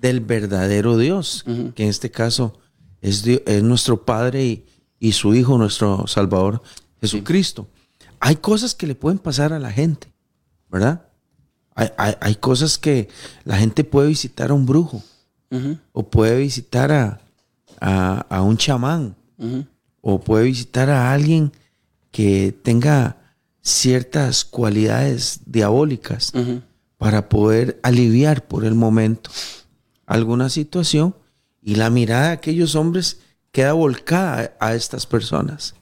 [0.00, 2.58] del verdadero Dios, que en este caso
[3.00, 4.66] es, Dios- es nuestro Padre y,
[4.98, 6.62] y su Hijo, nuestro Salvador,
[7.00, 7.68] Jesucristo.
[8.20, 10.12] Hay cosas que le pueden pasar a la gente,
[10.70, 11.06] ¿verdad?
[11.74, 13.08] Hay, hay- hay cosas que
[13.44, 15.02] la gente puede visitar a un brujo
[15.92, 17.20] O puede visitar a,
[17.80, 19.14] a- a un chamán.
[20.00, 21.52] O puede visitar a alguien
[22.10, 23.16] que tenga
[23.62, 26.32] ciertas cualidades diabólicas
[26.98, 29.30] para poder aliviar por el momento
[30.06, 31.14] alguna situación
[31.62, 35.74] y la mirada de aquellos hombres queda volcada a a estas personas.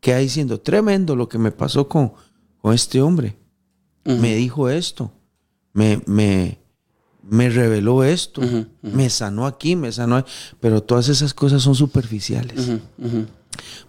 [0.00, 2.12] Queda diciendo, tremendo lo que me pasó con,
[2.58, 3.36] con este hombre.
[4.04, 5.10] Me dijo esto,
[5.72, 6.58] me, me,
[7.28, 8.42] me reveló esto,
[8.82, 10.24] me sanó aquí, me sanó ahí.
[10.60, 12.70] Pero todas esas cosas son superficiales.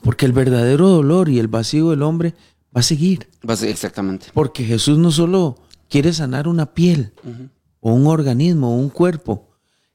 [0.02, 2.34] Porque el verdadero dolor y el vacío del hombre
[2.75, 3.28] va a seguir.
[3.47, 4.28] Va a Exactamente.
[4.34, 5.58] Porque Jesús no solo
[5.89, 7.13] quiere sanar una piel
[7.80, 9.49] o un organismo o un cuerpo.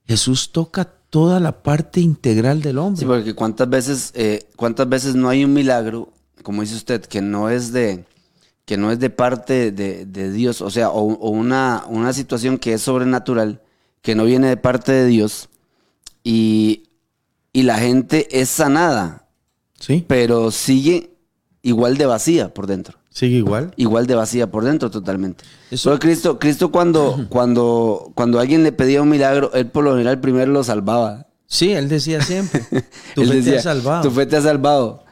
[0.07, 3.01] Jesús toca toda la parte integral del hombre.
[3.01, 7.23] Sí, porque cuántas veces, eh, cuántas veces no hay un milagro, como dice usted, que
[7.23, 8.05] no es de,
[8.65, 12.59] que no es de parte de, de Dios, o sea, o, o una, una situación
[12.59, 13.61] que es sobrenatural,
[14.03, 15.49] que no viene de parte de Dios,
[16.23, 16.85] y,
[17.53, 19.27] y la gente es sanada,
[19.79, 21.11] sí, pero sigue
[21.63, 22.99] igual de vacía por dentro.
[23.11, 23.73] sigue igual.
[23.77, 25.45] Igual de vacía por dentro totalmente.
[25.71, 29.93] Eso- Pero Cristo, Cristo cuando, cuando, cuando alguien le pedía un milagro, él por lo
[29.93, 31.27] general primero lo salvaba.
[31.47, 32.63] Sí, él decía siempre,
[33.15, 34.03] tu Él fe te ha salvado.
[34.03, 35.05] Tu fe te ha salvado.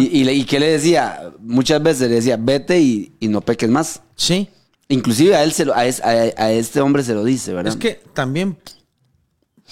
[0.00, 1.30] Y, y, y qué le decía?
[1.40, 4.02] Muchas veces le decía, vete y, y no peques más.
[4.16, 4.48] Sí,
[4.88, 7.72] Inclusive a él se lo- a, es- a- a este hombre se lo dice, ¿verdad?
[7.74, 8.56] es que también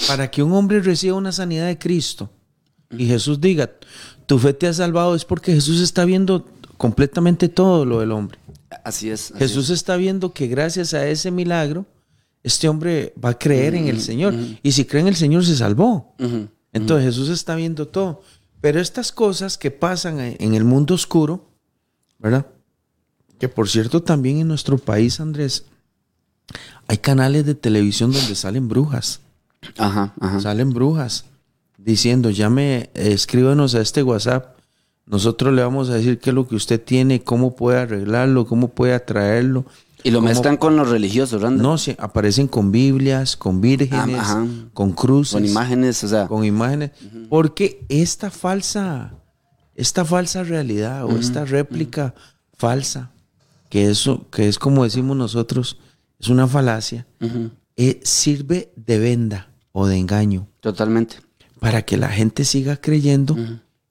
[0.06, 2.30] para que un hombre reciba una sanidad de Cristo
[2.96, 3.70] y Jesús diga,
[4.26, 8.38] tu fe te ha salvado, es porque Jesús está viendo completamente todo lo del hombre.
[8.84, 9.30] Así es.
[9.30, 11.86] así Jesús está viendo que gracias a ese milagro,
[12.42, 14.34] este hombre va a creer en el Señor.
[14.62, 16.14] Y si cree en el Señor, se salvó.
[16.72, 18.22] Entonces Jesús está viendo todo.
[18.66, 21.46] Pero estas cosas que pasan en el mundo oscuro,
[22.18, 22.46] ¿verdad?
[23.38, 25.66] Que por cierto también en nuestro país, Andrés,
[26.88, 29.20] hay canales de televisión donde salen brujas.
[29.78, 30.40] Ajá, ajá.
[30.40, 31.26] Salen brujas
[31.78, 34.58] diciendo, llame, escríbanos a este WhatsApp.
[35.06, 38.70] Nosotros le vamos a decir qué es lo que usted tiene, cómo puede arreglarlo, cómo
[38.70, 39.64] puede atraerlo.
[40.06, 41.56] Y lo cómo- mezclan con los religiosos, ¿verdad?
[41.56, 46.26] No, sí, aparecen con Biblias, con vírgenes, Ah, con cruces, Con imágenes, o sea.
[46.28, 46.90] con imágenes,
[47.28, 49.14] porque esta falsa,
[49.74, 52.14] esta falsa realidad o esta réplica
[52.56, 53.10] falsa,
[53.68, 55.78] que eso, que es como decimos nosotros,
[56.18, 57.06] es una falacia,
[57.76, 60.48] eh, sirve de venda o de engaño.
[60.60, 61.16] Totalmente.
[61.60, 63.34] para que la gente siga creyendo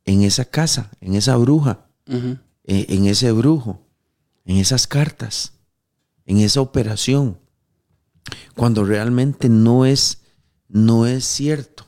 [0.06, 3.82] en esa casa, en esa bruja, eh, en ese brujo,
[4.46, 5.52] en esas cartas,
[6.26, 7.38] en esa operación,
[8.56, 10.20] cuando realmente no es,
[10.68, 11.86] no es cierto.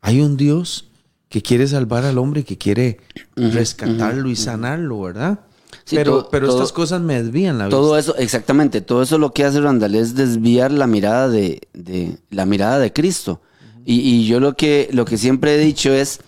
[0.00, 0.88] Hay un Dios
[1.28, 2.98] que quiere salvar al hombre, que quiere
[3.36, 5.40] rescatarlo y sanarlo, ¿verdad?
[5.84, 8.12] Sí, pero todo- pero todo- estas cosas me desvían la Todo vista.
[8.12, 12.46] eso, exactamente, todo eso lo que hace Randall es desviar la mirada de, de- la
[12.46, 13.40] mirada de Cristo.
[13.84, 16.20] y, y yo lo que, lo que siempre he dicho es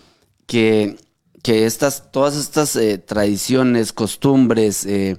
[0.46, 0.96] que,
[1.42, 5.18] que estas, todas estas eh, tradiciones, costumbres, eh,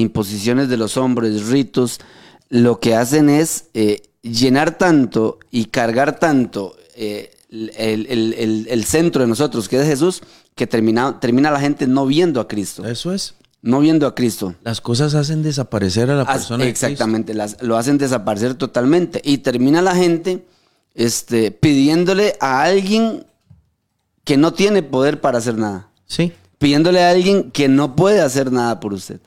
[0.00, 2.00] imposiciones de los hombres, ritos,
[2.48, 7.70] lo que hacen es eh, llenar tanto y cargar tanto eh, el,
[8.08, 10.22] el- el- el centro de nosotros, que es Jesús,
[10.54, 12.86] que termina, termina la gente no viendo a Cristo.
[12.86, 13.34] Eso es.
[13.62, 14.54] No viendo a Cristo.
[14.62, 16.64] Las cosas hacen desaparecer a la persona.
[16.66, 19.20] exactamente, las- lo hacen desaparecer totalmente.
[19.24, 20.44] Y termina la gente
[20.94, 23.26] este, pidiéndole a alguien
[24.24, 25.88] que no tiene poder para hacer nada.
[26.06, 26.32] Sí.
[26.58, 29.20] Pidiéndole a alguien que no puede hacer nada por usted.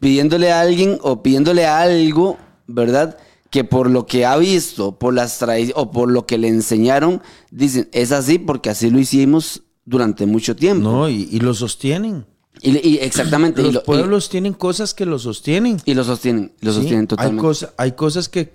[0.00, 3.16] Pidiéndole a alguien o pidiéndole a algo, ¿verdad?
[3.50, 5.42] Que por lo que ha visto, por las
[5.74, 10.54] o por lo que le enseñaron, dicen, es así porque así lo hicimos durante mucho
[10.54, 10.88] tiempo.
[10.90, 12.26] No, y, y lo sostienen.
[12.60, 13.60] Y, y exactamente.
[13.60, 15.78] y Los lo- pueblos tienen cosas que lo sostienen.
[15.84, 17.40] y lo sostienen, lo Sí, sostienen hay, totalmente.
[17.42, 18.52] cosas hay cosas que,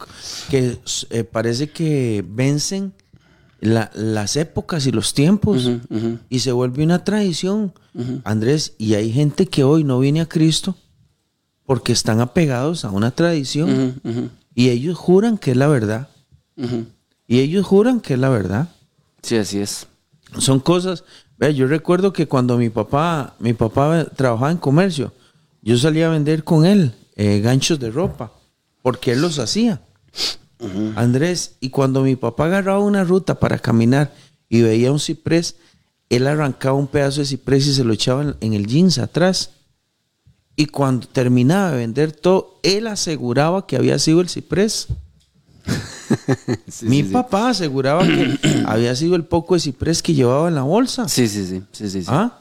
[0.49, 0.77] que
[1.09, 2.93] eh, parece que vencen
[3.61, 5.71] la- las épocas y los tiempos
[6.29, 7.73] y se vuelve una tradición,
[8.25, 8.73] Andrés.
[8.77, 10.75] Y hay gente que hoy no viene a Cristo
[11.65, 13.99] porque están apegados a una tradición
[14.53, 16.07] y ellos juran que es la verdad.
[17.27, 18.69] Y ellos juran que es la verdad.
[19.21, 19.87] Sí, así es.
[20.37, 21.03] Son cosas.
[21.37, 25.13] Ve, yo recuerdo que cuando mi papá, mi papá trabajaba en comercio,
[25.61, 28.33] yo salía a vender con él eh, ganchos de ropa,
[28.81, 29.81] porque él los hacía.
[30.95, 34.13] Andrés, y cuando mi papá agarraba una ruta para caminar
[34.47, 35.57] y veía un ciprés,
[36.09, 39.51] él arrancaba un pedazo de ciprés y se lo echaba en, en el jeans atrás.
[40.55, 44.87] Y cuando terminaba de vender todo, él aseguraba que había sido el ciprés.
[46.67, 47.13] Sí, Mi sí, sí.
[47.13, 48.37] papá aseguraba que
[48.67, 51.07] había sido el poco de ciprés que llevaba en la bolsa.
[51.07, 51.63] Sí, sí, sí.
[51.71, 52.07] sí, sí, sí.
[52.09, 52.39] ¿Ah?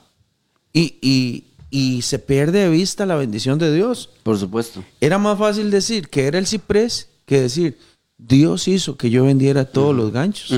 [0.72, 1.44] Y, y-
[1.75, 4.11] y se pierde de vista la bendición de Dios.
[4.25, 4.85] Por supuesto.
[5.01, 7.79] Era más fácil decir que era el ciprés que decir,
[8.18, 10.53] Dios hizo que yo vendiera todos los ganchos.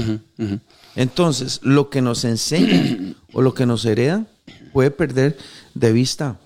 [0.96, 4.26] Entonces, lo que nos enseñan o lo que nos heredan
[4.72, 5.38] puede perder
[5.74, 6.40] de vista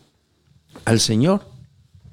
[0.89, 1.43] al Señor.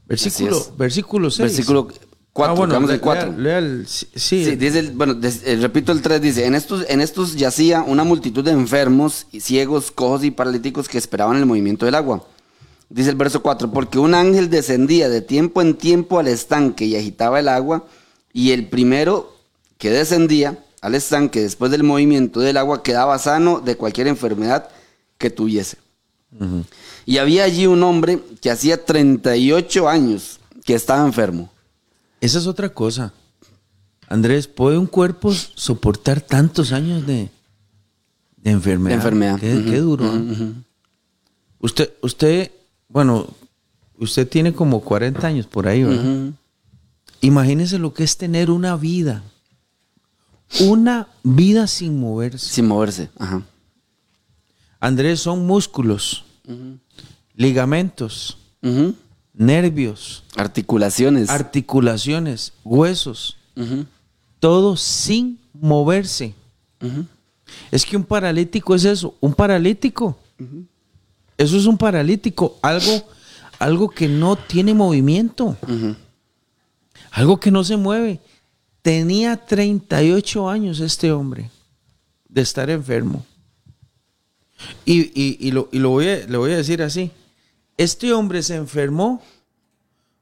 [0.07, 1.39] Versículo, versículo 6.
[1.49, 1.87] Versículo
[2.33, 3.23] 4, vamos al 4.
[3.23, 6.45] Ah, Lea, lea el, sí, Sí, dice, el- bueno, des- eh, repito el 3, dice,
[6.45, 10.97] en estos, en estos yacía una multitud de enfermos, y ciegos, cojos y paralíticos que
[10.97, 12.23] esperaban el movimiento del agua.
[12.89, 16.95] Dice el verso 4, porque un ángel descendía de tiempo en tiempo al estanque y
[16.95, 17.85] agitaba el agua,
[18.31, 19.33] y el primero
[19.79, 24.69] que descendía al estanque después del movimiento del agua quedaba sano de cualquier enfermedad
[25.17, 25.77] que tuviese.
[27.05, 31.49] Y había allí un hombre que hacía 38 años que estaba enfermo.
[32.21, 33.13] Esa es otra cosa.
[34.07, 37.29] Andrés, ¿puede un cuerpo soportar tantos años de,
[38.37, 38.89] de enfermedad?
[38.89, 39.39] De enfermedad.
[39.39, 40.05] Qué, qué duro.
[40.05, 40.53] ¿eh?
[41.59, 42.51] Usted, usted,
[42.87, 43.27] bueno,
[43.97, 46.31] usted tiene como 40 años por ahí, ¿verdad?
[47.21, 49.23] Imagínese lo que es tener una vida.
[50.61, 52.47] Una vida sin moverse.
[52.47, 53.09] Sin moverse.
[53.17, 53.41] Ajá.
[54.79, 56.24] Andrés, son músculos,
[57.35, 58.37] ligamentos,
[59.33, 61.29] nervios, Articulaciones.
[61.29, 63.37] articulaciones, huesos,
[64.39, 66.33] todo sin moverse.
[67.71, 70.17] Es que un paralítico es eso, un paralítico.
[71.37, 73.03] Eso es un paralítico, algo,
[73.59, 75.57] algo que no tiene movimiento,
[77.11, 78.19] algo que no se mueve.
[78.81, 81.49] Tenía 38 años este hombre
[82.29, 83.25] de estar enfermo.
[84.85, 87.11] Y, y- y lo, y lo voy a, le voy a decir así.
[87.77, 89.21] Este hombre se enfermó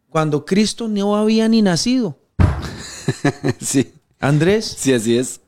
[0.10, 2.17] cuando Cristo no había ni nacido.
[3.60, 3.91] sí.
[4.19, 5.41] Andrés, Sí, así es.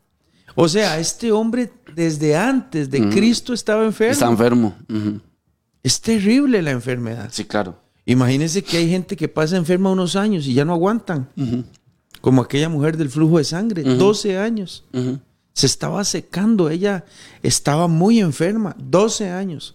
[0.55, 4.11] o sea, este hombre desde antes de Cristo estaba enfermo.
[4.13, 4.75] Está enfermo.
[5.81, 7.29] Es terrible la enfermedad.
[7.31, 7.79] Sí, claro.
[8.05, 11.29] Imagínense que hay gente que pasa enferma unos años y ya no aguantan.
[12.21, 14.83] Como aquella mujer del flujo de sangre, 12 años.
[15.55, 17.05] Se estaba secando, ella
[17.41, 19.73] estaba muy enferma, 12 años.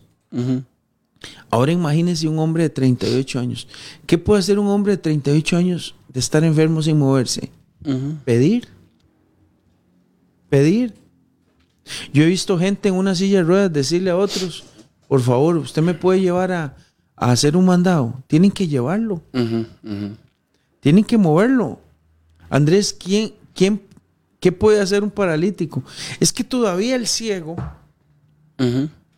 [1.51, 3.67] Ahora imagínense un hombre de 38 años.
[4.07, 7.51] ¿Qué puede hacer un hombre de 38 años de estar enfermo sin moverse?
[8.27, 8.69] Pedir.
[10.51, 10.95] Pedir.
[12.13, 14.65] Yo he visto gente en una silla de ruedas decirle a otros,
[15.09, 16.77] por favor, usted me puede llevar a,
[17.17, 18.23] a hacer un mandado.
[18.27, 19.23] Tienen que llevarlo.
[20.81, 21.81] Tienen que moverlo.
[22.51, 23.81] Andrés, ¿quién, quién,
[24.41, 25.83] ¿qué puede hacer un paralítico?
[26.19, 27.57] Es que todavía el ciego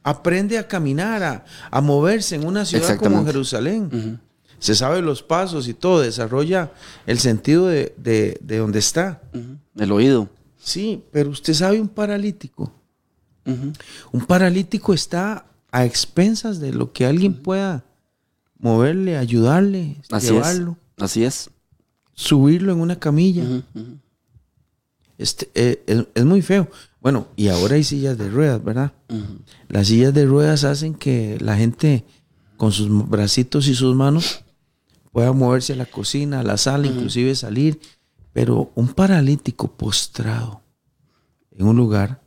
[0.02, 3.24] aprende a caminar, a, a moverse en una ciudad como.
[3.24, 4.20] Jerusalén.
[4.58, 6.70] Se sabe los pasos y todo, desarrolla
[7.06, 9.22] el sentido de, de, de donde está.
[9.76, 10.28] El oído.
[10.62, 12.72] Sí, pero usted sabe un paralítico.
[13.44, 17.82] Un paralítico está a expensas de lo que alguien pueda
[18.58, 21.02] moverle, ayudarle, Así llevarlo, es.
[21.02, 21.50] Así es.
[22.14, 23.42] subirlo en una camilla.
[25.18, 26.68] Este, eh, es, es muy feo.
[27.00, 28.92] Bueno, y ahora hay sillas de ruedas, ¿verdad?
[29.68, 32.04] Las sillas de ruedas hacen que la gente
[32.56, 34.44] con sus bracitos y sus manos
[35.10, 37.80] pueda moverse a la cocina, a la sala, inclusive salir.
[38.32, 40.62] Pero un paralítico postrado
[41.56, 42.22] en un lugar,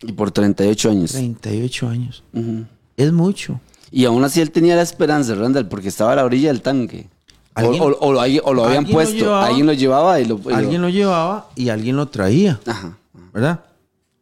[0.00, 1.12] Y por 38 años.
[1.12, 2.64] 38 años, Ujú.
[2.96, 3.60] es mucho.
[3.90, 7.08] Y aún así él tenía la esperanza, Randall, porque estaba a la orilla del tanque.
[7.58, 9.14] O, ¿Alguien- o- o lo, o lo habían alguien lo puesto.
[9.16, 9.46] llevaba?
[9.46, 10.40] alguien lo llevaba y lo.
[10.48, 12.96] y Alguien lo llevaba y alguien lo traía, Ajá.
[13.32, 13.60] ¿verdad?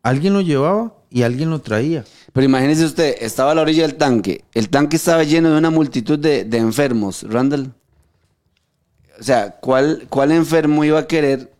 [0.03, 2.05] Alguien lo llevaba y alguien lo traía.
[2.33, 4.45] Pero imagínese usted, estaba a la orilla del tanque.
[4.55, 7.73] El tanque estaba lleno de una multitud de, de enfermos, Randall.
[9.19, 11.51] O sea, ¿cuál, ¿cuál enfermo iba a querer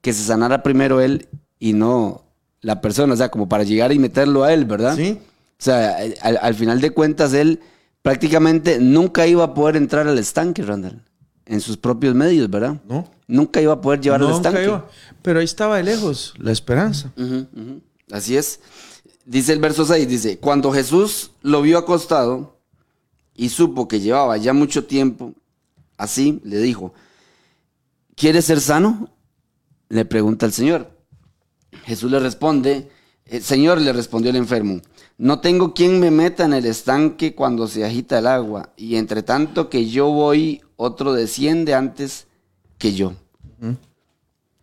[0.00, 2.22] que se sanara primero él y no
[2.62, 3.12] la persona?
[3.14, 4.96] O sea, como para llegar y meterlo a él, ¿verdad?
[4.96, 5.18] Sí.
[5.20, 7.60] O sea, al, al final de cuentas, él
[8.02, 11.02] prácticamente nunca iba a poder entrar al estanque, Randall.
[11.46, 12.80] En sus propios medios, ¿verdad?
[12.86, 13.10] ¿No?
[13.26, 14.64] Nunca iba a poder llevar al Nunca estanque.
[14.68, 14.88] iba.
[15.22, 17.12] Pero ahí estaba de lejos la esperanza.
[18.10, 18.60] Así es.
[19.24, 22.58] Dice el verso 6, dice, cuando Jesús lo vio acostado
[23.34, 25.34] y supo que llevaba ya mucho tiempo
[25.98, 26.92] así, le dijo,
[28.14, 29.10] ¿quieres ser sano?
[29.90, 30.90] Le pregunta el Señor.
[31.84, 32.90] Jesús le responde,
[33.26, 34.80] "Eh, Señor, le respondió el enfermo,
[35.18, 39.24] no tengo quien me meta en el estanque cuando se agita el agua, y entre
[39.24, 42.28] tanto que yo voy, otro desciende antes
[42.78, 43.14] que yo.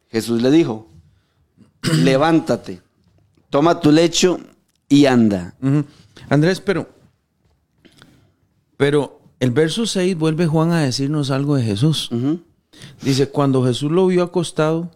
[0.10, 0.88] Jesús le dijo,
[2.04, 2.82] levántate,
[3.50, 4.40] toma tu lecho
[4.88, 5.56] y anda.
[6.30, 6.88] Andrés, pero,
[8.78, 12.10] pero el verso 6 vuelve Juan a decirnos algo de Jesús.
[13.02, 14.90] Dice, cuando Jesús lo vio acostado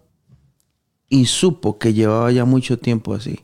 [1.09, 3.41] y supo que llevaba ya mucho tiempo así,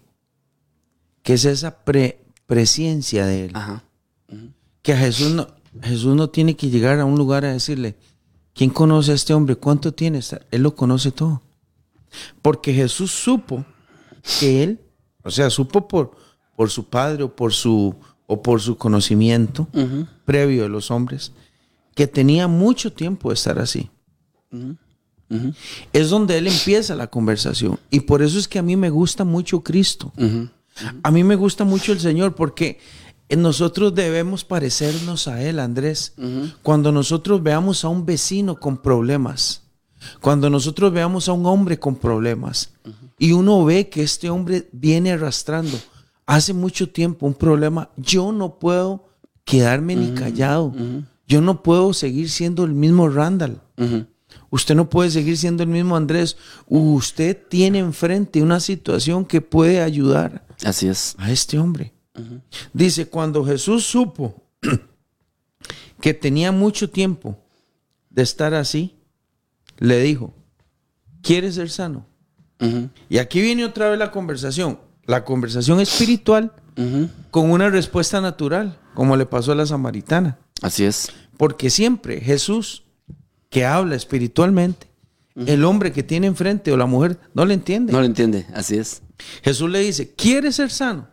[1.25, 3.83] que es esa pre- presencia de él, Ajá.
[4.83, 5.47] que a Jesús no,
[5.81, 7.95] Jesús no tiene que llegar a un lugar a decirle,
[8.53, 9.55] ¿quién conoce a este hombre?
[9.55, 10.21] ¿Cuánto tiene?
[10.51, 11.41] Él lo conoce todo.
[12.41, 13.65] Porque Jesús supo
[14.39, 14.79] que él,
[15.23, 16.11] o sea, supo por,
[16.55, 17.95] por su padre o por su,
[18.27, 19.67] o por su conocimiento
[20.25, 21.31] previo de los hombres,
[21.95, 23.89] que tenía mucho tiempo de estar así.
[25.91, 27.79] Es donde él empieza la conversación.
[27.89, 30.13] Y por eso es que a mí me gusta mucho Cristo.
[31.03, 32.79] A mí me gusta mucho el Señor porque
[33.29, 36.13] nosotros debemos parecernos a Él, Andrés.
[36.63, 39.63] Cuando nosotros veamos a un vecino con problemas,
[40.21, 42.73] cuando nosotros veamos a un hombre con problemas
[43.17, 45.77] y uno ve que este hombre viene arrastrando
[46.27, 49.07] hace mucho tiempo un problema, yo no puedo
[49.43, 50.73] quedarme ni callado.
[51.27, 53.61] Yo no puedo seguir siendo el mismo Randall.
[54.49, 56.37] Usted no puede seguir siendo el mismo Andrés.
[56.67, 61.15] Usted tiene enfrente una situación que puede ayudar Así es.
[61.17, 61.93] a este hombre.
[62.71, 64.43] Dice, cuando Jesús supo
[66.01, 67.37] que tenía mucho tiempo
[68.09, 68.95] de estar así,
[69.77, 70.33] le dijo,
[71.21, 72.05] ¿quieres ser sano?
[73.09, 76.53] Y aquí viene otra vez la conversación, la conversación espiritual
[77.31, 80.39] con una respuesta natural, como le pasó a la samaritana.
[80.61, 81.11] Así es.
[81.37, 82.84] Porque siempre Jesús,
[83.55, 84.85] que habla espiritualmente,
[85.33, 87.93] el hombre que tiene enfrente o la mujer no le entiende.
[87.93, 88.45] No lo entiende.
[88.53, 89.01] Así es.
[89.43, 91.07] Jesús le dice, ¿quieres ser sano?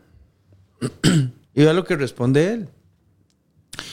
[1.54, 2.68] y vea lo que responde él.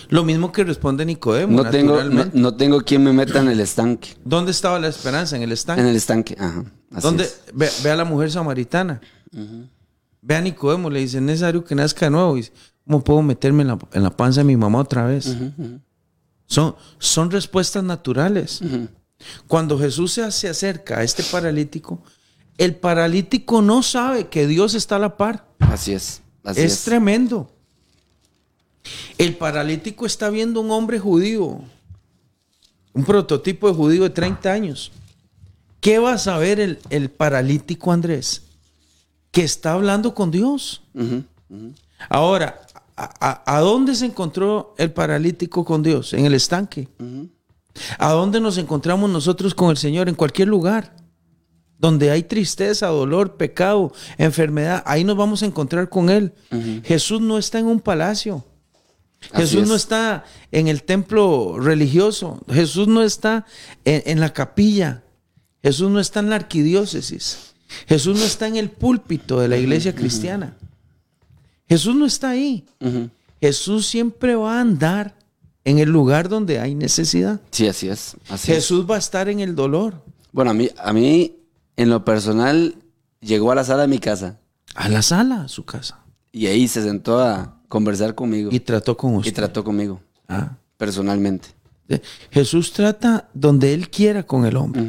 [0.08, 1.62] Lo mismo que responde Nicodemo.
[1.62, 4.18] No tengo, no, tengo quien me meta en el estanque.
[4.26, 5.36] ¿Dónde estaba la esperanza?
[5.36, 5.84] En el estanque.
[5.84, 6.36] En el estanque.
[6.40, 6.66] Ajá.
[6.90, 7.26] Así ¿Dónde?
[7.26, 7.44] es.
[7.54, 9.00] Ve, ve a la mujer samaritana.
[10.24, 12.34] Ve a Nicodemo, le dice, es necesario que nazca de nuevo.
[12.36, 12.52] Y dice,
[12.84, 15.38] ¿cómo puedo meterme en la, en la panza de mi mamá otra vez?
[16.50, 18.60] Son, son respuestas naturales.
[19.48, 22.02] Cuando Jesús se, se acerca a este paralítico,
[22.58, 25.46] el paralítico no sabe que Dios está a la par.
[25.60, 26.22] Así es.
[26.44, 26.84] Así es, es.
[26.84, 27.52] tremendo.
[29.18, 31.62] El paralítico está viendo un hombre judío,
[32.94, 34.92] un prototipo de judío de 30 años.
[35.80, 38.42] ¿Qué va a saber el, el paralítico Andrés?
[39.32, 40.82] Que está hablando con Dios.
[42.10, 42.62] Ahora,
[43.00, 46.14] ¿a, dónde se encontró el paralítico con Dios?
[46.14, 46.88] En el estanque.
[47.98, 50.10] ¿A dónde nos encontramos nosotros con el Señor?
[50.10, 50.96] En cualquier lugar.
[51.78, 56.34] Donde hay tristeza, dolor, pecado, enfermedad, ahí nos vamos a encontrar con Él.
[56.84, 58.44] Jesús no está en un palacio.
[59.32, 59.84] Así Jesús no es.
[59.84, 62.42] está en el templo religioso.
[62.50, 63.46] Jesús no está
[63.86, 65.04] en, en la capilla.
[65.64, 67.54] Jesús no está en la arquidiócesis.
[67.88, 70.58] Jesús no está en el púlpito de la iglesia cristiana.
[71.70, 72.66] Jesús no está ahí.
[73.40, 75.16] Jesús siempre va a andar
[75.64, 77.40] en el lugar donde hay necesidad.
[77.52, 78.16] Sí, así es.
[78.30, 78.58] Así es.
[78.58, 80.04] Jesús va a estar en el dolor.
[80.32, 81.36] Bueno, a mí, a mí,
[81.78, 82.76] en lo personal,
[83.22, 84.40] llegó a la sala de mi casa
[84.76, 86.00] A la sala, a su casa.
[86.32, 89.34] y ahí se sentó a conversar conmigo Y y, trató con usted.
[89.34, 90.58] trató conmigo Ah.
[90.78, 91.50] personalmente.
[92.32, 94.84] Jesús trata donde Él quiera con el hombre.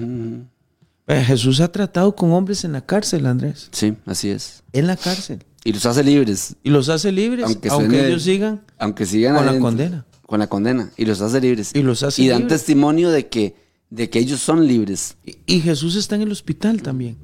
[1.07, 3.69] Eh, Jesús ha tratado con hombres en la cárcel, Andrés.
[3.73, 4.63] Sí, así es.
[4.73, 5.43] En la cárcel.
[5.65, 8.63] Y los hace libres, Y los hace libres, Aunque aunque, suene- ellos sigan.
[8.79, 10.07] aunque sigan Con la condena.
[10.27, 10.91] Con la condena.
[10.97, 11.73] Y los hace libres.
[11.75, 13.57] Y los hace Y dan testimonio de que,
[13.91, 15.17] de que ellos son libres.
[15.25, 17.19] Y, y Jesús está en el hospital también.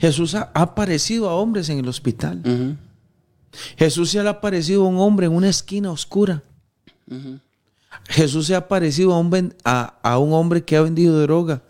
[0.00, 2.42] Jesús ha, ha aparecido a hombres en el hospital.
[3.76, 6.42] Jesús se ha aparecido a un hombre en una esquina oscura.
[8.08, 11.62] Jesús se ha aparecido a un, a, a un hombre que ha vendido droga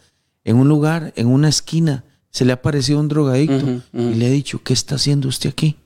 [0.45, 2.05] en un lugar, en una esquina.
[2.39, 5.76] Se le ha aparecido un drogadicto y le ha dicho, ¿qué está haciendo usted aquí?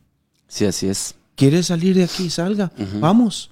[0.49, 1.15] Sí, así es.
[1.35, 2.29] ¿Quiere salir de aquí?
[2.29, 3.51] Salga, vamos.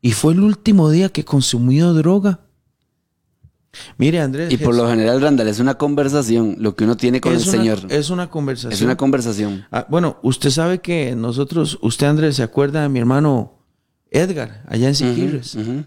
[0.00, 2.38] Y fue el último día que consumió droga.
[3.98, 4.52] Mire, Andrés.
[4.52, 7.50] Y por lo general, Randall, es una conversación lo que uno tiene con el una-
[7.50, 7.80] Señor.
[7.88, 8.72] Es una conversación.
[8.72, 9.64] Es una conversación.
[9.72, 13.54] Ah, bueno, usted sabe que nosotros, usted Andrés, se acuerda de mi hermano
[14.12, 15.86] Edgar, allá en Siquirres, el,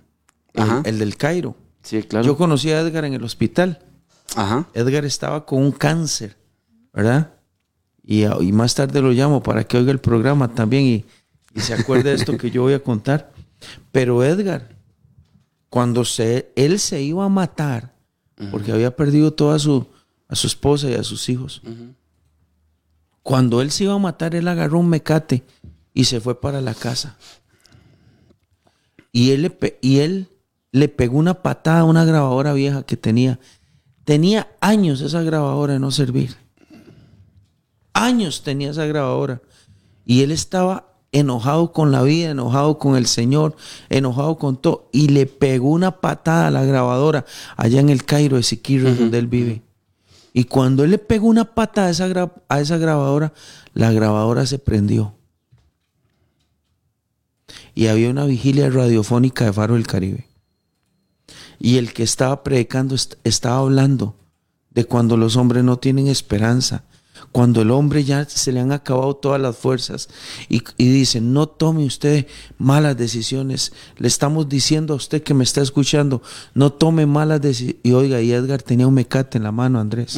[0.83, 1.55] el del Cairo.
[1.81, 2.25] Sí, claro.
[2.25, 3.84] Yo conocí a Edgar en el hospital.
[4.35, 4.67] Ajá.
[4.73, 6.37] Edgar estaba con un cáncer,
[6.93, 7.31] ¿verdad?
[8.03, 11.05] Y, ah, y más tarde lo llamo para que oiga el programa también y,
[11.53, 13.31] y se acuerde de esto que yo voy a contar.
[13.91, 14.75] Pero Edgar,
[15.69, 17.93] cuando se, él se iba a matar,
[18.51, 19.87] porque había perdido toda su,
[20.27, 21.61] a su esposa y a sus hijos.
[23.23, 25.43] Cuando él se iba a matar, él agarró un mecate
[25.93, 27.17] y se fue para la casa.
[29.11, 30.29] Y él, le y él
[30.71, 33.39] le pegó una patada a una grabadora vieja que tenía.
[34.05, 36.35] Tenía años esa grabadora de no servir.
[37.93, 39.41] Años tenía esa grabadora.
[40.05, 43.55] Y él estaba enojado con la vida, enojado con el Señor,
[43.89, 44.89] enojado con todo.
[44.91, 47.25] Y le pegó una patada a la grabadora
[47.57, 49.63] allá en el Cairo de Siquirre, donde él vive.
[50.33, 53.33] Y cuando él le pegó una patada a esa, a esa grabadora,
[53.73, 55.15] la grabadora se prendió.
[57.73, 60.27] Y había una vigilia radiofónica de Faro del Caribe.
[61.59, 64.15] Y el que estaba predicando est- estaba hablando
[64.71, 66.83] de cuando los hombres no tienen esperanza,
[67.31, 70.09] cuando el hombre ya se le han acabado todas las fuerzas
[70.49, 72.27] y, y dice, no tome usted
[72.57, 73.71] malas decisiones.
[73.97, 76.21] Le estamos diciendo a usted que me está escuchando,
[76.53, 77.77] no tome malas decisiones.
[77.83, 80.17] Y oiga, y Edgar tenía un mecate en la mano, Andrés.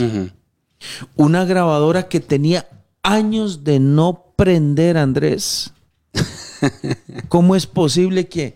[1.16, 2.68] Una grabadora que tenía
[3.04, 5.72] años de no prender, Andrés.
[7.30, 8.56] ¿Cómo es posible que,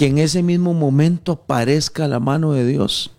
[0.00, 3.10] que en ese mismo momento aparezca la mano de Dios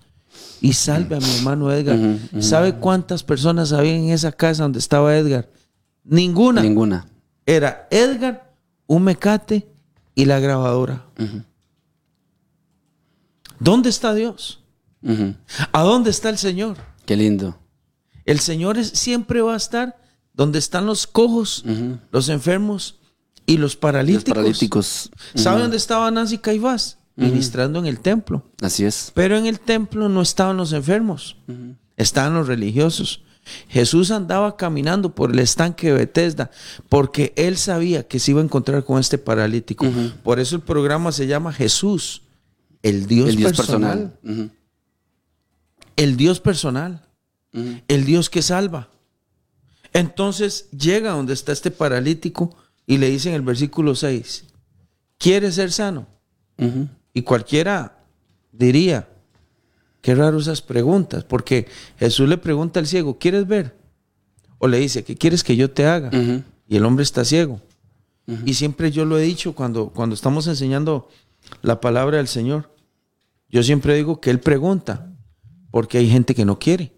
[0.62, 2.00] y salve a mi hermano Edgar?
[2.40, 5.48] ¿Sabe cuántas personas había en esa casa donde estaba Edgar?
[6.04, 6.64] Ninguna.
[6.64, 7.06] Ninguna.
[7.46, 8.52] Era Edgar,
[8.88, 9.68] un mecate
[10.16, 11.06] y la grabadora.
[13.60, 14.64] ¿Dónde está Dios?
[15.72, 16.78] ¿A dónde está el Señor?
[17.06, 17.60] Qué lindo.
[18.26, 19.98] El Señor es- siempre va a estar
[20.34, 21.64] donde están los cojos,
[22.12, 23.01] los enfermos
[23.46, 24.34] y los Los paralíticos.
[24.36, 25.12] paralíticos.
[25.36, 26.98] ¿Sabe dónde estaba Nancy Caifás?
[27.16, 28.44] Ministrando en el templo.
[28.62, 29.12] Así es.
[29.14, 31.38] Pero en el templo no estaban los enfermos,
[31.98, 33.24] estaban los religiosos.
[33.68, 36.52] Jesús andaba caminando por el estanque de Bethesda
[36.90, 39.86] porque él sabía que se iba a encontrar con este paralítico.
[40.24, 42.22] Por eso el programa se llama Jesús,
[42.84, 44.20] el Dios, el Dios personal.
[45.96, 47.08] El Dios personal.
[47.88, 48.90] El Dios que salva.
[49.94, 52.56] Entonces llega donde está este paralítico
[52.92, 54.44] y le dice en el versículo 6,
[55.18, 56.08] ¿quieres ser sano?
[57.14, 58.04] Y cualquiera
[58.52, 59.08] diría,
[60.02, 61.68] qué raro esas preguntas, porque
[61.98, 63.78] Jesús le pregunta al ciego, ¿quieres ver?
[64.58, 66.12] O le dice, ¿qué quieres que yo te haga?
[66.68, 67.62] Y el hombre está ciego.
[68.46, 71.08] Y siempre yo lo he dicho cuando, cuando estamos enseñando
[71.62, 72.76] la palabra del Señor.
[73.48, 75.16] Yo siempre digo que Él pregunta,
[75.72, 76.92] porque hay gente que no quiere.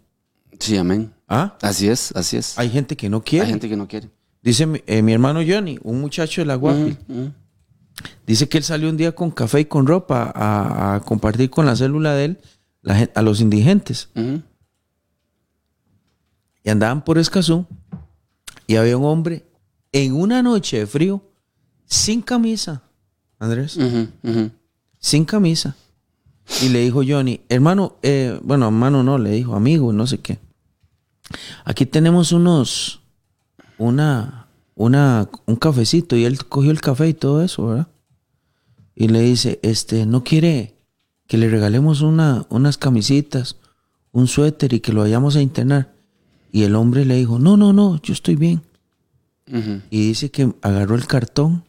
[0.58, 1.14] Sí, amén.
[1.28, 1.56] ¿Ah?
[1.62, 2.58] Así es, así es.
[2.58, 3.46] Hay gente que no quiere.
[3.46, 4.10] Hay gente que no quiere.
[4.44, 7.32] Dice mi, eh, mi hermano Johnny, un muchacho de la Guapil, Ujú.
[8.28, 11.66] dice que él salió un día con café y con ropa a, a compartir con
[11.66, 12.40] la célula de él
[12.82, 14.10] la a los indigentes.
[14.16, 14.42] Ujú.
[16.64, 17.66] Y andaban por Escazú
[18.68, 19.46] y había un hombre
[19.92, 21.22] en una noche de frío
[21.86, 22.84] sin camisa,
[23.40, 23.78] Andrés,
[25.00, 25.76] sin camisa.
[26.62, 30.40] Y le dijo Johnny, hermano, eh, bueno, hermano no, le dijo, amigo, no sé qué.
[31.64, 33.02] Aquí tenemos unos,
[33.78, 37.88] una, una, un cafecito y él cogió el café y todo eso, ¿verdad?
[38.96, 40.76] Y le dice, este, ¿no quiere
[41.28, 43.58] que le regalemos una, unas camisitas,
[44.12, 45.94] un suéter y que lo vayamos a internar?
[46.52, 48.62] Y el hombre le dijo, no, no, no, yo estoy bien.
[49.90, 51.64] Y dice que agarró el cartón.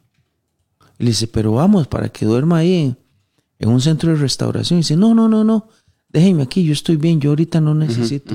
[0.99, 2.97] Y le dice, pero vamos, para que duerma ahí
[3.59, 4.79] en, un centro de restauración.
[4.79, 5.69] Y dice, no, no, no, no,
[6.09, 8.35] déjeme aquí, yo estoy bien, yo ahorita no necesito.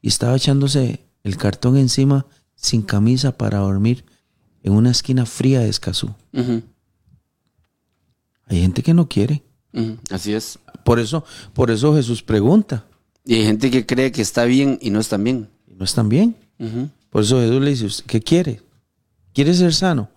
[0.00, 2.26] Y estaba echándose el cartón encima
[2.60, 4.04] sin camisa para dormir
[4.62, 6.14] en una esquina fría de Escazú.
[6.32, 6.62] Ujú.
[8.46, 9.42] Hay gente que no quiere.
[10.10, 10.58] Así es.
[10.84, 12.84] Por eso, por eso Jesús pregunta.
[13.24, 15.48] Y hay gente que cree que está bien y no están bien.
[15.66, 16.36] ¿Y no están bien?
[17.10, 18.60] Por eso Jesús le dice, "¿Usted ¿qué quiere?
[19.32, 20.10] ¿Quiere ser sano?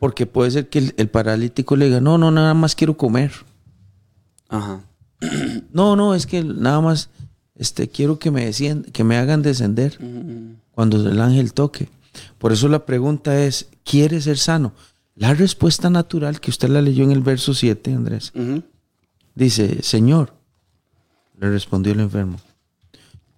[0.00, 3.30] Porque puede ser que el, el paralítico le diga, no, no, nada más quiero comer.
[4.48, 4.80] Ajá.
[5.72, 7.10] No, no, es que nada más
[7.60, 8.50] este, quiero que me,
[8.90, 9.98] que me hagan descender
[10.72, 11.90] cuando el ángel toque.
[12.38, 14.72] Por eso la pregunta es, ¿quiere ser sano?
[15.14, 18.32] La respuesta natural que usted la leyó en el verso 7, Andrés,
[19.34, 20.32] dice, Señor,
[21.38, 22.38] le respondió el enfermo,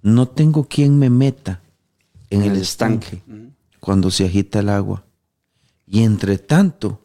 [0.02, 1.60] no tengo quien me meta
[2.30, 3.20] en, el, estanque,
[3.80, 5.04] cuando se agita el agua.
[5.84, 7.04] Y entre tanto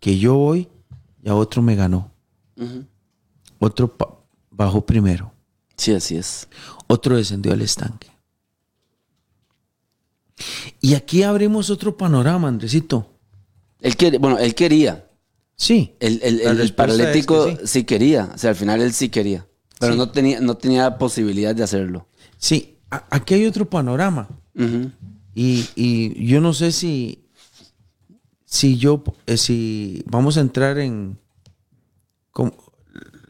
[0.00, 0.68] que yo voy,
[1.22, 2.10] ya otro me ganó.
[3.58, 3.96] Otro
[4.50, 5.32] bajó primero.
[5.78, 6.48] Sí, así es.
[6.88, 8.08] Otro descendió al estanque.
[10.80, 13.14] Y aquí abrimos otro panorama, Andresito.
[13.80, 15.08] Él quiere, bueno, él quería.
[15.56, 15.94] Sí.
[16.00, 17.66] El, el- el es paralítico que sí.
[17.66, 17.84] sí.
[17.84, 18.30] quería.
[18.34, 19.46] O sea, al final él sí quería.
[19.80, 19.98] Pero Sí.
[19.98, 22.06] no, tenía, no tenía posibilidad de hacerlo.
[22.36, 24.28] Sí, a- aquí hay otro panorama.
[25.34, 27.24] Y, y yo no sé si,
[28.44, 31.16] si yo, eh, si vamos a entrar en
[32.32, 32.54] como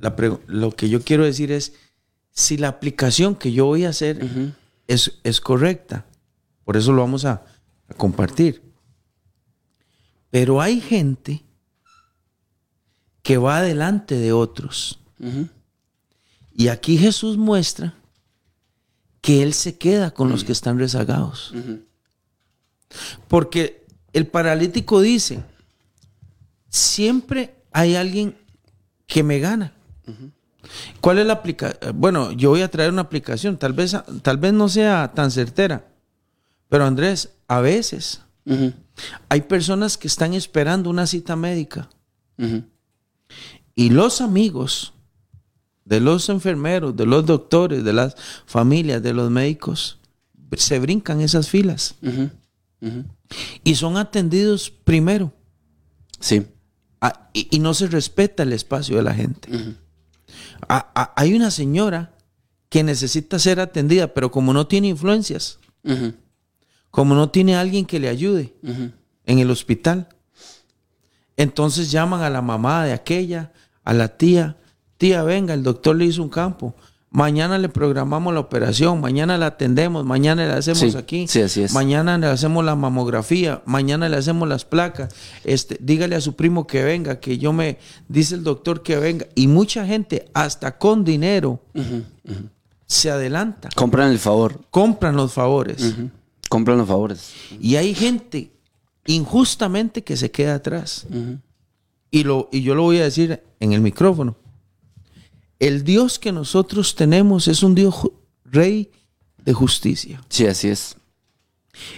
[0.01, 0.15] la
[0.47, 1.75] lo que yo quiero decir es
[2.39, 4.25] si la aplicación que yo voy a hacer
[4.87, 6.07] es, es correcta.
[6.65, 7.43] Por eso lo vamos a,
[7.89, 8.63] a compartir.
[10.31, 11.45] Pero hay gente
[13.23, 15.01] que va adelante de otros.
[16.55, 17.97] Y aquí Jesús muestra
[19.21, 21.53] que Él se queda con los que están rezagados.
[23.27, 25.43] Porque el paralítico dice,
[26.69, 28.39] siempre hay alguien
[29.09, 29.73] que me gana.
[31.01, 32.01] ¿Cuál es la aplicación?
[32.01, 35.87] Bueno, yo voy a traer una aplicación, tal vez, tal vez no sea tan certera,
[36.69, 38.21] pero Andrés, a veces
[39.29, 41.89] hay personas que están esperando una cita médica
[43.75, 44.93] y los amigos
[45.85, 48.15] de los enfermeros, de los doctores, de las
[48.47, 49.99] familias, de los médicos,
[50.57, 51.95] se brincan esas filas
[53.65, 55.33] y son atendidos primero.
[56.21, 56.47] Sí.
[57.01, 59.49] Ah, y, y no se respeta el espacio de la gente.
[60.67, 62.15] Hay una señora
[62.69, 65.59] que necesita ser atendida, pero como no tiene influencias,
[66.91, 70.09] como no tiene alguien que le ayude en el hospital,
[71.37, 73.53] entonces llaman a la mamá de aquella,
[73.85, 74.57] a la tía,
[74.97, 76.75] tía, venga, el doctor le hizo un campo,
[77.11, 81.63] mañana le programamos la operación, mañana la atendemos, mañana le hacemos Sí, aquí, sí, así
[81.63, 81.73] es.
[81.73, 86.67] mañana le hacemos la mamografía, mañana le hacemos las placas, este, dígale a su primo
[86.67, 87.79] que venga, que yo me,
[88.09, 91.61] dice el doctor que venga, y mucha gente, hasta con dinero,
[92.87, 94.61] se adelanta, Compran el favor.
[94.71, 95.95] compran los favores.
[96.49, 97.33] Compran los favores.
[97.61, 98.51] y hay gente
[99.07, 101.07] injustamente que se queda atrás.
[102.11, 104.37] Y, lo, y yo lo voy a decir en el micrófono.
[105.59, 107.95] El Dios que nosotros tenemos es un Dios
[108.45, 108.91] rey
[109.45, 110.23] de justicia.
[110.29, 110.97] Sí, así es.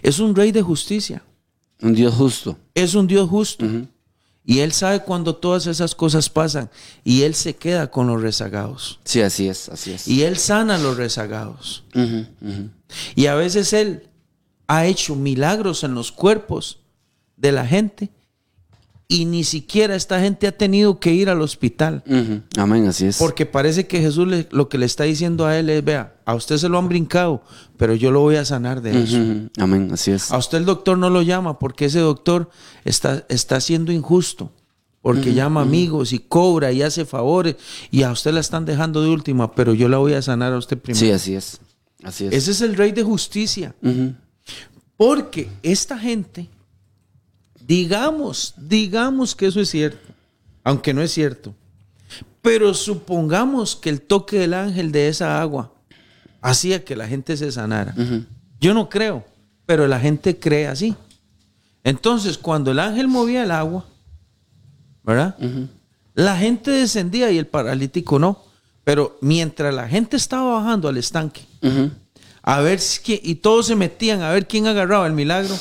[0.02, 1.22] Es un rey de justicia.
[1.80, 2.58] Un Dios justo.
[2.74, 3.66] Es un Dios justo.
[4.44, 6.70] Y Él sabe cuando todas esas cosas pasan.
[7.04, 9.00] Y Él se queda con los rezagados.
[9.04, 10.08] Sí, así es, así es.
[10.08, 11.84] Y Él sana a los rezagados.
[13.14, 14.08] Y a veces Él
[14.66, 16.78] ha hecho milagros en los cuerpos
[17.36, 18.10] de la gente.
[19.12, 22.04] Y ni siquiera esta gente ha tenido que ir al hospital.
[22.56, 23.18] Amén, así es.
[23.18, 26.34] Porque parece que Jesús le- lo que le está diciendo a él es, vea, a
[26.36, 27.42] usted se lo han brincado,
[27.76, 29.16] pero yo lo voy a sanar de eso.
[29.58, 30.30] Amén, así es.
[30.30, 32.50] A usted el doctor no lo llama porque ese doctor
[32.84, 34.52] está, está siendo injusto.
[35.02, 37.56] Porque llama amigos y cobra y hace favores
[37.90, 40.58] y a usted la están dejando de última, pero yo la voy a sanar a
[40.58, 41.00] usted primero.
[41.04, 41.58] Sí, así es.
[42.04, 42.32] Así es.
[42.34, 43.74] Ese es el rey de justicia.
[44.96, 46.48] Porque esta gente,
[47.70, 50.12] digamos, digamos que eso es cierto,
[50.64, 51.54] aunque no es cierto,
[52.42, 55.72] pero supongamos que el toque del ángel de esa agua
[56.40, 57.94] hacía que la gente se sanara.
[58.60, 59.24] Yo no creo,
[59.66, 60.96] pero la gente cree así.
[61.84, 63.86] Entonces, cuando el ángel movía el agua,
[65.04, 65.36] ¿verdad?
[66.14, 68.42] La gente descendía y el paralítico no.
[68.82, 71.42] Pero mientras la gente estaba bajando al estanque,
[72.42, 75.54] a ver si y todos se metían a ver quién agarraba el milagro.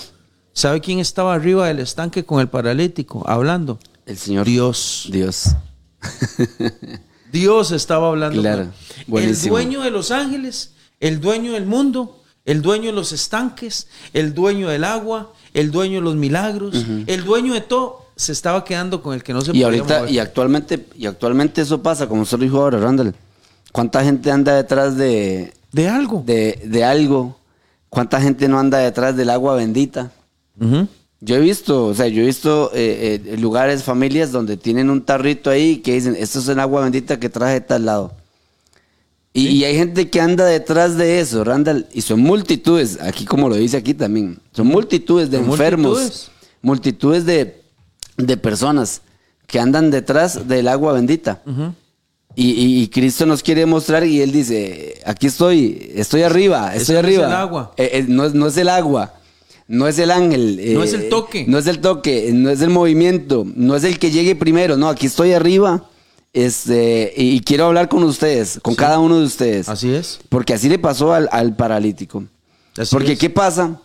[0.59, 3.79] ¿Sabe quién estaba arriba del estanque con el paralítico hablando?
[4.05, 4.45] El Señor.
[4.45, 5.07] Dios.
[5.09, 5.55] Dios.
[7.31, 8.41] Dios estaba hablando.
[8.41, 8.67] Claro.
[9.09, 14.33] El dueño de los ángeles, el dueño del mundo, el dueño de los estanques, el
[14.33, 16.75] dueño del agua, el dueño de los milagros,
[17.07, 19.99] el dueño de todo, se estaba quedando con el que no se Y podía ahorita,
[19.99, 20.11] mover.
[20.11, 23.15] y actualmente, y actualmente eso pasa, como usted lo dijo ahora, Randall.
[23.71, 26.21] ¿Cuánta gente anda detrás de, de algo.
[26.25, 27.39] de, de algo?
[27.87, 30.11] ¿Cuánta gente no anda detrás del agua bendita?
[31.21, 35.01] Yo he visto, o sea, yo he visto eh, eh, lugares, familias donde tienen un
[35.01, 38.13] tarrito ahí que dicen, esto es el agua bendita que traje de tal lado.
[39.33, 43.47] Y, y hay gente que anda detrás de eso, Randall, y son multitudes, aquí como
[43.49, 46.31] lo dice aquí también, son multitudes de enfermos, multitudes.
[46.61, 47.61] multitudes, de,
[48.17, 49.01] de personas
[49.45, 51.41] que andan detrás del agua bendita.
[52.35, 56.93] y, y- y Cristo nos quiere mostrar y Él dice, aquí estoy, estoy arriba, estoy
[56.95, 57.27] no es arriba.
[57.27, 57.73] el agua.
[57.77, 59.13] Eh, eh, no, es- no es el agua.
[59.69, 60.55] No es el ángel.
[60.73, 61.45] No eh, es el toque.
[61.47, 64.77] No es el toque, no es el movimiento, no es el que llegue primero.
[64.77, 65.87] No, aquí estoy arriba.
[66.33, 69.69] Este, y, quiero hablar con ustedes, con cada uno de ustedes.
[69.69, 70.21] Así es.
[70.27, 72.23] Porque así le pasó al, al paralítico.
[72.75, 73.19] Así Porque es.
[73.19, 73.79] ¿qué pasa?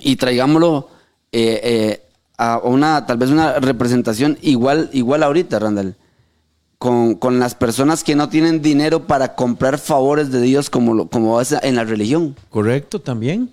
[0.00, 0.88] Y traigámoslo
[1.30, 2.02] eh, eh,
[2.36, 5.94] a una, tal vez una representación igual, igual ahorita, Randall.
[6.78, 11.06] Con, con las personas que no tienen dinero para comprar favores de Dios como, lo,
[11.06, 12.34] como es en la religión.
[12.50, 13.50] Correcto también.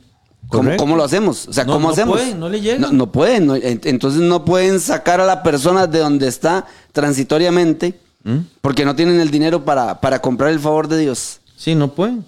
[0.50, 1.47] ¿Cómo, lo hacemos?
[1.47, 2.18] O sea, No, ¿cómo no hacemos?
[2.18, 2.82] pueden, no le llegan.
[2.82, 3.45] No, no pueden.
[3.45, 8.38] no, ent- entonces no pueden sacar a la persona de donde está transitoriamente ¿Mm?
[8.62, 11.39] porque no tienen el dinero para, para comprar el favor de Dios.
[11.56, 12.26] Sí, no pueden.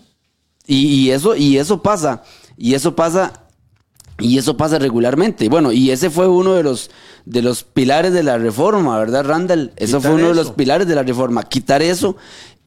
[0.67, 2.21] Y, y eso, y eso pasa.
[2.57, 3.33] Y eso pasa
[4.19, 5.49] Y eso pasa regularmente.
[5.49, 6.91] Bueno, y ese fue uno de los,
[7.25, 9.73] de los pilares de la reforma, ¿verdad, Randall?
[9.77, 11.41] Eso Quitar fue uno de los pilares de la reforma.
[11.43, 12.15] Quitar eso,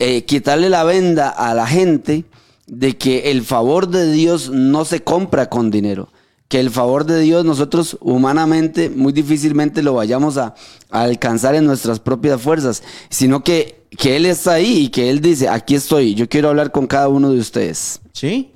[0.00, 2.24] eh, quitarle la venda a la gente
[2.66, 6.08] de que el favor de Dios no se compra con dinero.
[6.48, 10.54] Que el favor de Dios nosotros humanamente muy difícilmente lo vayamos a,
[10.90, 15.20] a alcanzar en nuestras propias fuerzas, sino que, que Él está ahí y que Él
[15.20, 18.00] dice, aquí estoy, yo quiero hablar con cada uno de ustedes.
[18.12, 18.52] ¿Sí?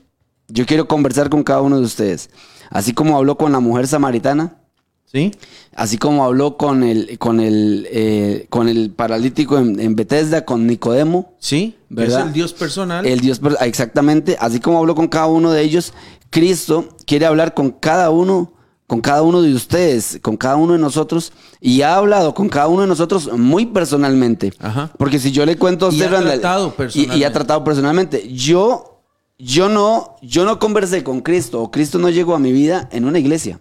[0.48, 2.30] Yo quiero conversar con cada uno de ustedes.
[2.70, 4.57] Así como habló con la mujer samaritana,
[5.11, 5.32] ¿Sí?
[5.74, 10.66] así como habló con el, con el, eh, con el paralítico en, en Bethesda, con
[10.66, 11.76] Nicodemo, ¿Sí?
[11.88, 12.20] ¿Verdad?
[12.20, 13.06] Es el Dios personal.
[13.06, 15.94] el Dios, exactamente, así como habló con cada uno de ellos,
[16.30, 18.52] Cristo quiere hablar con cada uno,
[18.86, 22.68] con cada uno de ustedes, con cada uno de nosotros, y ha hablado con cada
[22.68, 24.52] uno de nosotros muy personalmente.
[24.59, 24.90] Ajá.
[24.98, 27.30] Porque si yo le cuento a Y usted, ha Randall, tratado y- y, ha personalmente.
[27.30, 29.00] tratado personalmente, yo,
[29.38, 33.06] yo no, yo no conversé con Cristo, o Cristo no llegó a mi vida en
[33.06, 33.61] una iglesia.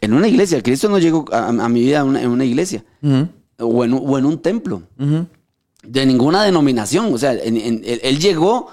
[0.00, 2.84] En una iglesia, Cristo no llegó a, a mi vida en una, en una iglesia,
[3.02, 4.82] o en, un- o en un templo
[5.82, 7.12] de ninguna denominación.
[7.12, 8.68] O sea, en- en- él, él llegó,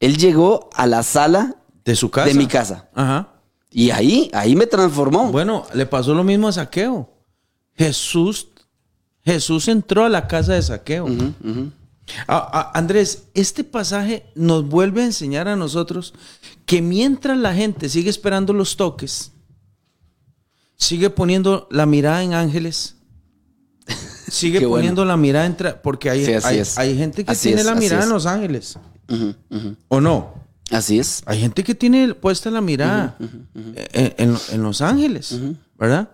[0.00, 2.28] él llegó a la sala De su casa.
[2.28, 2.88] de mi casa.
[2.94, 3.28] Ajá.
[3.70, 5.30] Y ahí, ahí me transformó.
[5.30, 7.10] Bueno, le pasó lo mismo a Saqueo.
[7.74, 8.48] Jesús,
[9.24, 11.06] Jesús entró a la casa de Saqueo.
[12.26, 16.14] Andrés, este pasaje nos vuelve a enseñar a nosotros
[16.64, 19.32] que mientras la gente sigue esperando los toques,
[20.78, 22.96] sigue poniendo la mirada en ángeles,
[24.28, 24.70] sigue bueno.
[24.76, 25.56] poniendo la mirada en...
[25.82, 26.32] Porque hay, Sí,
[26.76, 28.78] hay, gente que Así tiene es, la mirada en los ángeles.
[29.88, 30.34] ¿o no?
[30.70, 31.22] Así es.
[31.26, 33.16] Hay gente que tiene puesta la mirada
[33.92, 35.38] en, en- en los ángeles,
[35.78, 36.10] ¿verdad?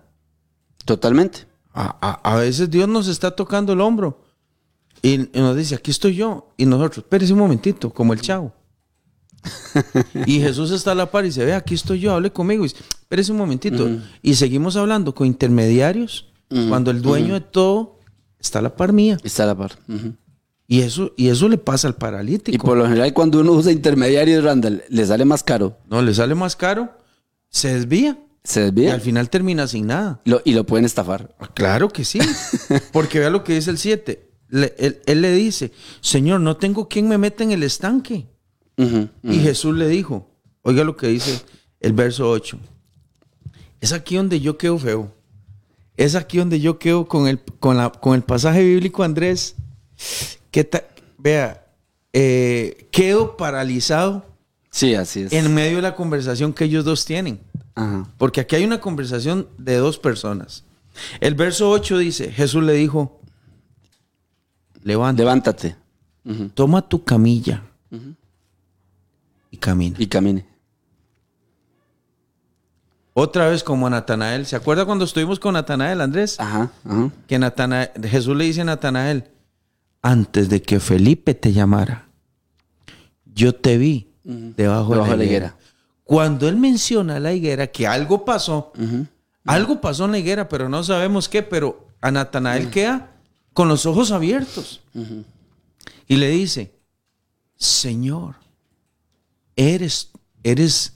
[0.85, 1.45] Totalmente.
[1.73, 4.23] A, a- a veces Dios nos está tocando el hombro
[5.01, 6.53] y, y nos dice, aquí estoy yo.
[6.55, 8.53] Y nosotros, espérese un momentito, como el chavo.
[10.25, 12.63] y Jesús está a la par y se ve, aquí estoy yo, hable conmigo.
[12.63, 13.87] Y dice, espérese un momentito.
[14.21, 16.27] Y seguimos hablando con intermediarios
[16.69, 17.99] cuando el dueño de todo
[18.39, 19.17] está a la par mía.
[19.23, 19.77] Está a la par.
[20.67, 22.65] Y eso, y eso le pasa al Y paralítico.
[22.65, 25.77] por lo general, cuando uno usa intermediarios, Randall, le sale más caro.
[25.87, 26.97] No, le sale más caro,
[27.49, 28.17] se desvía.
[28.43, 30.21] Se Y desvía al final termina sin nada.
[30.25, 31.35] Lo- y lo pueden estafar.
[31.39, 32.19] Ah, Claro que sí.
[32.91, 34.27] Porque vea lo que dice el 7.
[34.51, 38.27] él, él le dice, Señor, no tengo quien me meta en el estanque.
[39.23, 40.29] Y Jesús le dijo,
[40.63, 41.41] oiga lo que dice
[41.79, 42.57] el verso 8.
[43.85, 45.13] Es aquí donde yo quedo feo.
[45.95, 49.53] Es aquí donde yo quedo con el, con la, con el pasaje bíblico, Andrés.
[50.49, 50.85] ¿Qué ta-
[51.19, 51.67] Vea,
[52.11, 54.25] eh, quedo paralizado
[54.71, 55.33] Sí, así es.
[55.33, 57.39] en medio de la conversación que ellos dos tienen.
[57.75, 58.09] Ajá.
[58.17, 60.63] Porque aquí hay una conversación de dos personas.
[61.19, 63.21] El verso 8 dice, Jesús le dijo,
[64.83, 65.75] Levántate
[66.25, 66.49] Ujú.
[66.49, 67.61] toma tu camilla
[69.51, 69.95] y camina.
[69.99, 70.47] y camine.
[73.17, 74.45] Otra vez como a Natanael.
[74.45, 76.37] ¿Se acuerda cuando estuvimos con Natanael, Andrés?
[76.37, 77.11] Ajá, ajá.
[77.27, 79.31] Que Natanael, Jesús le dice a Natanael,
[80.01, 82.09] antes de que Felipe te llamara,
[83.23, 85.55] yo te vi debajo, de la higuera.
[86.03, 88.73] Cuando él menciona la higuera, que algo pasó,
[89.45, 93.11] algo pasó en la higuera, pero no sabemos qué, pero a Natanael queda
[93.53, 94.81] con los ojos abiertos.
[96.05, 96.75] Y le dice,
[97.55, 98.35] Señor,
[99.55, 100.11] eres,
[100.43, 100.94] eres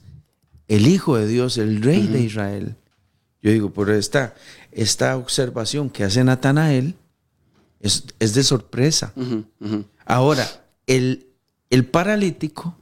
[0.70, 2.78] el Hijo de Dios, el Rey de Israel.
[3.42, 4.36] Yo digo, por esta,
[4.72, 6.96] esta observación que hace Natanael
[7.82, 9.14] es, es de sorpresa.
[10.06, 10.46] Ahora,
[10.88, 11.28] el,
[11.70, 12.78] el paralítico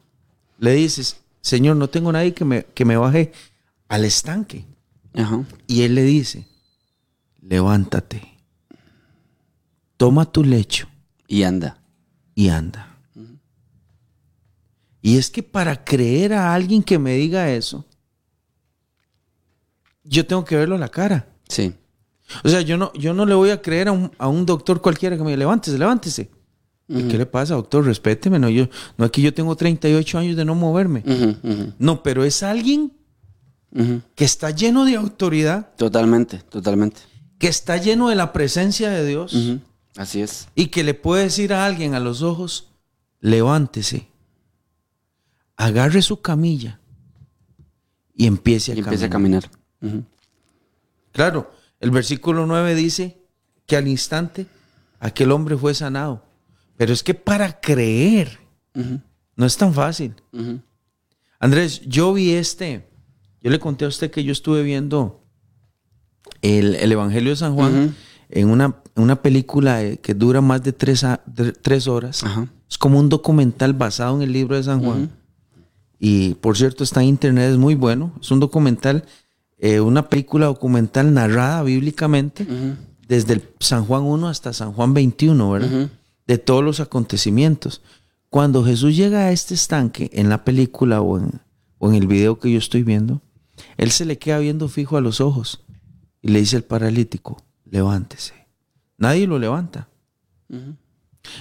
[0.60, 3.32] le dice, Señor, no tengo nadie que me, que me baje
[3.88, 4.66] al estanque.
[5.14, 5.46] Ajá.
[5.66, 6.48] Y él le dice,
[7.42, 8.38] levántate,
[9.96, 10.88] toma tu lecho
[11.28, 11.80] Y anda.
[12.36, 12.87] y anda.
[15.08, 17.86] Y es que para creer a alguien que me diga eso,
[20.04, 21.28] yo tengo que verlo a la cara.
[21.48, 21.74] Sí.
[22.44, 24.82] O sea, yo no, yo no le voy a creer a un, a un doctor
[24.82, 26.30] cualquiera que me diga, levántese, levántese.
[26.90, 27.86] ¿Y ¿Qué le pasa, doctor?
[27.86, 28.40] Respéteme.
[28.40, 31.04] No, yo, no que yo tengo 38 años de no moverme.
[31.80, 32.94] No, pero es alguien
[34.16, 37.02] que está lleno de autoridad, Totalmente, totalmente.
[37.38, 39.36] que está lleno de la presencia de Dios.
[39.98, 40.48] Así es.
[40.56, 42.70] y que le puede decir a alguien a los ojos,
[43.20, 44.08] levántese,
[45.58, 46.80] agarre su camilla
[48.16, 49.50] y empiece a, Y empieza a caminar.
[49.82, 49.96] caminar.
[50.00, 50.06] Ujú.
[51.12, 53.18] Claro, el versículo 9 dice
[53.66, 54.48] que al instante
[55.00, 56.24] aquel hombre fue sanado.
[56.78, 58.40] Pero es que para creer
[59.36, 60.14] no es tan fácil.
[61.40, 62.88] Andrés, yo vi este,
[63.42, 65.24] yo le conté a usted que yo estuve viendo
[66.42, 67.96] el, el Evangelio de San Juan
[68.30, 72.24] en una, una película eh, que dura más de tres, a- de tres horas.
[72.70, 75.10] Es como un documental basado en el libro de San Juan.
[76.00, 78.14] Y por cierto, está en internet, es muy bueno.
[78.22, 79.06] Es un documental,
[79.58, 82.46] eh, una película documental narrada bíblicamente
[83.08, 85.90] desde el San Juan 1 hasta San Juan 21, ¿verdad?
[86.28, 87.82] De todos los acontecimientos.
[88.30, 91.42] Cuando Jesús llega a este estanque en la película o en,
[91.80, 93.22] o en el video que yo estoy viendo,
[93.78, 95.64] él se le queda viendo fijo a los ojos
[96.22, 98.34] y le dice al paralítico, levántese.
[98.98, 99.88] Nadie lo levanta.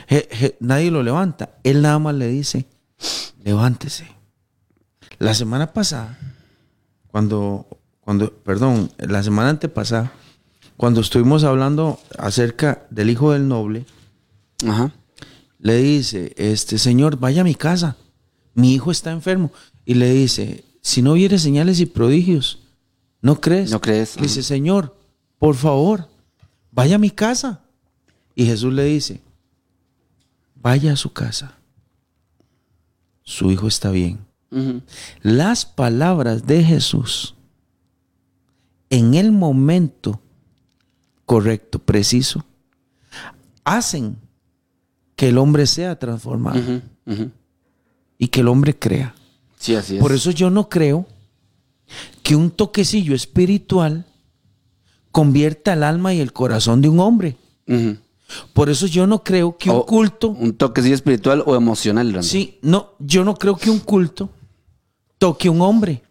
[0.09, 1.59] Je- je- nadie lo levanta.
[1.65, 2.67] Él nada más le dice,
[3.45, 4.07] levántese.
[5.19, 6.19] La semana pasada,
[7.09, 7.67] cuando,
[8.01, 10.12] cuando, perdón, la semana antepasada,
[10.77, 13.87] cuando estuvimos hablando acerca del hijo del noble,
[14.67, 14.93] Ajá.
[15.59, 17.97] le dice, este señor, vaya a mi casa,
[18.55, 19.53] mi hijo está enfermo.
[19.85, 22.61] Y le dice, si no viere señales y prodigios,
[23.21, 23.71] ¿no crees?
[23.71, 24.17] ¿No crees?
[24.17, 24.97] Le dice, Señor,
[25.39, 26.09] por favor,
[26.71, 27.62] vaya a mi casa.
[28.35, 29.23] Y Jesús le dice,
[30.55, 31.55] vaya a su casa.
[33.23, 34.26] Su hijo está bien.
[35.23, 37.35] Las palabras de Jesús
[38.91, 40.21] en el momento
[41.25, 42.45] correcto, preciso,
[43.65, 44.17] hacen
[45.17, 46.61] que el hombre sea transformado
[48.19, 49.15] y que el hombre crea.
[49.59, 50.01] Sí, así es.
[50.01, 51.07] Por eso yo no creo
[52.23, 54.05] que un toquecillo espiritual
[55.11, 57.37] convierta el alma y el corazón de un hombre.
[58.53, 62.23] Por eso yo no creo que un culto, Un toquecillo espiritual o emocional.
[62.23, 64.31] Sí, no, yo no creo que un culto
[65.19, 66.03] toque un hombre.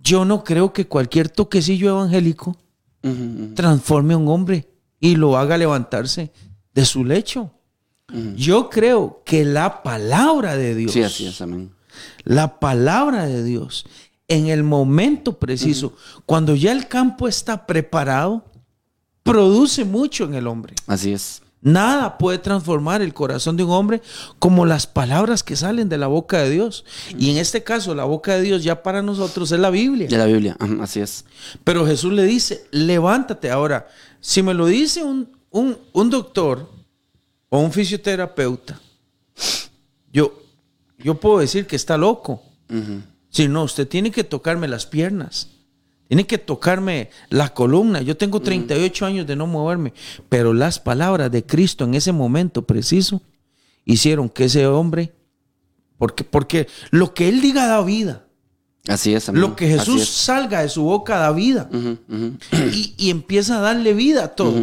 [0.00, 2.56] Yo no creo que cualquier toquecillo evangélico
[3.54, 4.68] transforme a un hombre
[5.00, 6.32] y lo haga levantarse
[6.74, 7.50] de su lecho.
[8.36, 11.70] Yo creo que la palabra de Dios, Sí, así es, amén.
[12.24, 13.84] la palabra de Dios,
[14.28, 15.94] en el momento preciso,
[16.26, 18.44] cuando ya el campo está preparado,
[19.22, 20.74] produce mucho en el hombre.
[20.86, 21.42] Así es.
[21.60, 24.00] Nada puede transformar el corazón de un hombre
[24.38, 26.84] como las palabras que salen de la boca de Dios.
[27.18, 30.06] Y en este caso, la boca de Dios ya para nosotros es la Biblia.
[30.08, 31.24] De la Biblia, así es.
[31.64, 33.50] Pero Jesús le dice, levántate.
[33.50, 33.88] Ahora,
[34.20, 36.70] si me lo dice un, un- un doctor
[37.48, 38.80] o un fisioterapeuta,
[40.12, 40.40] yo,
[40.98, 42.42] yo puedo decir que está loco.
[43.30, 45.48] Si no, usted tiene que tocarme las piernas.
[46.08, 48.00] Tiene que tocarme la columna.
[48.00, 49.92] Yo tengo 38 años de no moverme.
[50.30, 53.20] Pero las palabras de Cristo en ese momento preciso
[53.84, 55.12] hicieron que ese hombre,
[55.98, 58.24] porque, porque lo que él diga da vida.
[58.86, 59.42] Así es, amén.
[59.42, 60.08] Lo que Jesús es.
[60.08, 61.68] salga de su boca da vida.
[62.72, 64.54] Y, y empieza a darle vida a todo.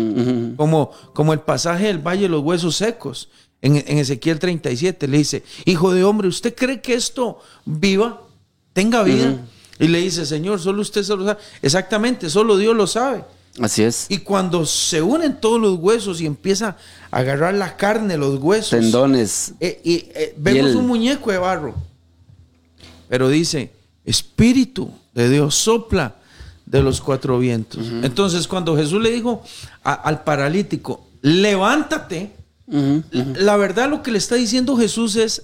[0.55, 3.29] como, como el pasaje del Valle de los Huesos Secos.
[3.61, 8.21] En, en Ezequiel 37 le dice, hijo de hombre, ¿usted cree que esto viva?
[8.73, 9.37] ¿Tenga vida?
[9.80, 11.39] Y le dice, Señor, solo usted se lo sabe.
[11.61, 13.23] Exactamente, solo Dios lo sabe.
[13.61, 14.05] Así es.
[14.09, 16.76] Y cuando se unen todos los huesos y empieza
[17.11, 18.71] a agarrar la carne, los huesos.
[18.71, 19.53] Tendones.
[19.59, 21.73] Eh, y, eh, vemos un muñeco de barro.
[23.07, 23.71] Pero dice,
[24.03, 26.15] Espíritu de Dios sopla
[26.65, 27.86] de los cuatro vientos.
[28.03, 29.43] Entonces, cuando Jesús le dijo
[29.84, 32.32] a- al paralítico, levántate,
[32.67, 35.43] la verdad lo que le está diciendo Jesús es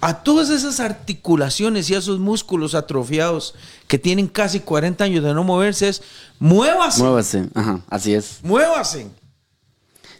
[0.00, 3.54] a todas esas articulaciones y a esos músculos atrofiados
[3.88, 6.02] que tienen casi 40 años de no moverse, es
[6.38, 7.48] muévase, Muévase.
[7.54, 8.38] Ajá, así es.
[8.42, 9.06] muévase.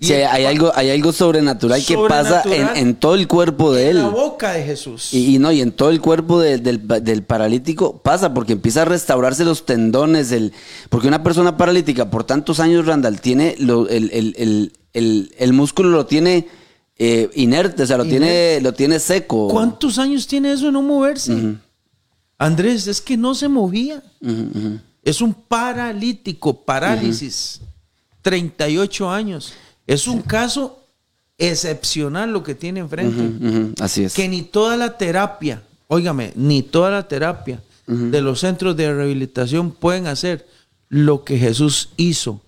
[0.01, 3.83] Y Sí, hay algo, hay algo sobrenatural, que pasa en, en todo el cuerpo de
[3.85, 4.03] en él.
[4.03, 5.15] la boca de Jesús.
[5.15, 8.83] Y, y no, y en todo el cuerpo de- del, del paralítico pasa porque empieza
[8.83, 10.33] a restaurarse los tendones.
[10.33, 10.53] El,
[10.91, 15.91] porque una persona paralítica por tantos años, Randall, tiene lo- el- el- el- el músculo
[15.91, 16.49] lo tiene
[17.05, 19.49] eh, inerte, o sea, lo tiene, lo tiene seco.
[19.49, 21.57] ¿Cuántos años tiene eso de no moverse?
[22.39, 24.01] Andrés, es que no se movía.
[25.03, 27.61] Es un paralítico, parálisis.
[28.23, 29.53] 38 años.
[29.85, 30.79] Es un caso
[31.39, 33.83] excepcional lo que tiene enfrente.
[33.83, 34.15] Así es.
[34.15, 39.73] Que ni toda la terapia, óigame, ni toda la terapia de los centros de rehabilitación
[39.73, 40.47] pueden hacer
[40.89, 42.41] lo que Jesús hizo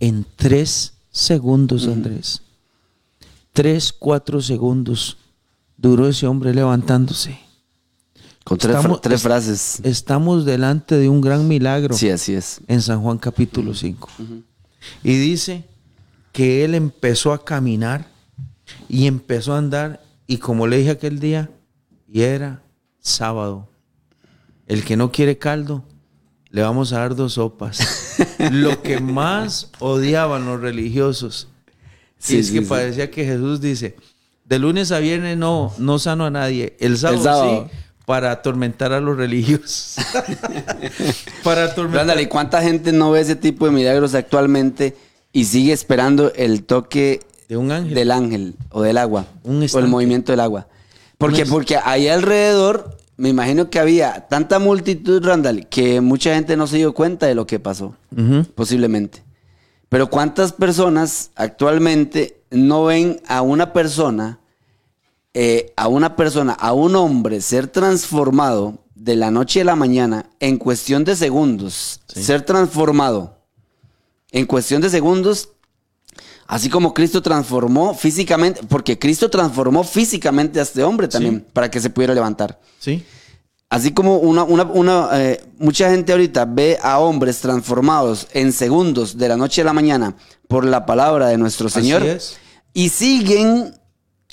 [0.00, 2.42] en tres segundos, Andrés.
[3.56, 5.16] Tres, cuatro segundos
[5.78, 7.38] duró ese hombre levantándose.
[8.44, 9.80] Con tres, Estamos- frases.
[9.82, 12.60] Estamos delante de un gran milagro Sí, así es.
[12.68, 14.10] en San Juan capítulo 5.
[15.02, 15.64] Y dice
[16.32, 18.06] que él empezó a caminar
[18.90, 21.48] y empezó a andar y como le dije aquel día,
[22.12, 22.60] y era
[23.00, 23.70] sábado.
[24.66, 25.82] El que no quiere caldo,
[26.50, 28.18] le vamos a dar dos sopas.
[28.52, 31.48] Lo que más odiaban los religiosos
[32.18, 32.66] Sí, es sí, que sí.
[32.66, 33.96] parecía que Jesús dice,
[34.44, 36.76] de lunes a viernes no, no sano a nadie.
[36.80, 37.68] El sábado, sábado.
[37.70, 39.96] sí, para atormentar a los religiosos.
[41.42, 42.06] para atormentar.
[42.06, 44.96] Randall, ¿y cuánta gente no ve ese tipo de milagros actualmente
[45.32, 47.94] y sigue esperando el toque De un ángel.
[47.94, 50.68] del ángel o del agua Un o el movimiento del agua?
[51.18, 56.66] Porque, porque ahí alrededor me imagino que había tanta multitud, Randall, que mucha gente no
[56.66, 57.96] se dio cuenta de lo que pasó,
[58.54, 59.22] posiblemente.
[59.88, 64.40] Pero ¿cuántas personas actualmente no ven a una persona,
[65.34, 70.30] eh, a una persona, a un hombre ser transformado de la noche a la mañana
[70.40, 72.00] en cuestión de segundos?
[72.08, 73.38] Ser transformado
[74.32, 75.50] en cuestión de segundos
[76.46, 81.80] Así como Cristo transformó físicamente, porque Cristo transformó físicamente a este hombre también para que
[81.80, 82.60] se pudiera levantar.
[82.78, 83.04] Sí.
[83.68, 89.18] Así como una, una, una eh, mucha gente ahorita ve a hombres transformados en segundos
[89.18, 90.14] de la noche a la mañana
[90.46, 92.36] por la palabra de nuestro Señor es.
[92.72, 93.74] y siguen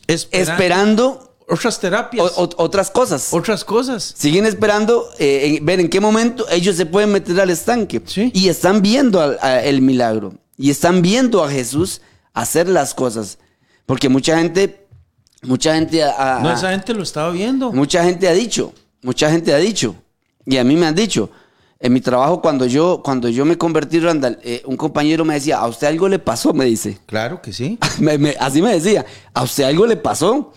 [0.08, 2.32] Esperando esperando otras terapias.
[2.38, 3.34] o- o- otras cosas.
[3.34, 4.14] otras cosas.
[4.16, 8.02] Siguen esperando eh, en- ver en qué momento ellos se pueden meter al estanque.
[8.06, 8.32] Sí.
[8.36, 10.34] Y están viendo al- a- el milagro.
[10.58, 12.02] Y están viendo a Jesús
[12.34, 13.40] hacer las cosas.
[13.88, 14.86] Porque mucha gente,
[15.42, 17.72] mucha gente, ha- No, ha- esa gente lo estaba viendo.
[17.72, 18.74] mucha gente ha dicho,
[19.04, 19.96] mucha gente ha dicho,
[20.46, 21.30] y a mí me han dicho,
[21.80, 25.60] en mi trabajo cuando yo, cuando yo me convertí, Randall, eh, un compañero me decía,
[25.60, 26.98] a usted algo le pasó, me dice.
[27.06, 27.78] Claro que sí.
[28.00, 30.54] Me- me- así me decía, ¿a usted algo le pasó?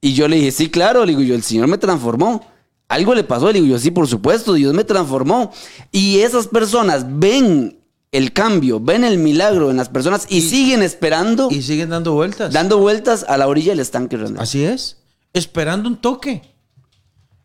[0.00, 2.46] Y yo le dije, sí, claro, le digo yo, el Señor me transformó.
[2.88, 5.50] Algo le pasó, le digo yo, sí, por supuesto, Dios me transformó.
[5.92, 7.80] Y esas personas ven
[8.12, 12.52] el cambio, ven el milagro en las personas y, siguen esperando, Y siguen dando vueltas.
[12.52, 14.42] dando vueltas a la orilla del estanque, Randall.
[14.42, 14.98] Así es.
[15.34, 16.42] Esperando un toque.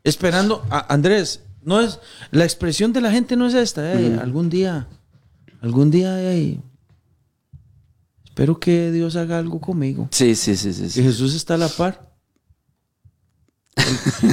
[0.04, 0.66] Esperando.
[0.70, 1.99] a- Andrés, no es.
[2.32, 3.93] La expresión de la gente no es esta.
[3.99, 4.88] eh, Algún día.
[5.62, 6.20] Algún día.
[6.34, 6.60] eh,
[8.26, 10.10] espero que Dios haga algo conmigo.
[10.12, 10.89] Sí, sí, sí, sí.
[10.89, 11.04] Sí.
[11.04, 12.12] Jesús está a la par.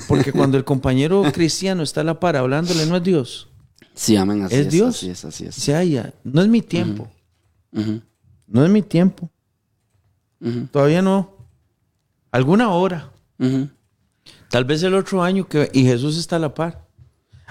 [0.08, 3.48] Porque cuando el compañero cristiano está a la par hablándole, no es Dios.
[3.94, 4.96] Sí, amén, así Es es, Dios.
[4.96, 5.54] así es, así es.
[5.54, 6.12] Se halla.
[6.24, 7.08] No es mi tiempo.
[8.46, 9.30] No es mi tiempo.
[10.70, 11.36] Todavía no.
[12.32, 13.10] Alguna hora.
[14.50, 16.84] Tal vez el otro año que y Jesús está a la par.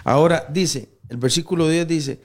[0.04, 2.22] Ahora dice, el versículo 10 dice,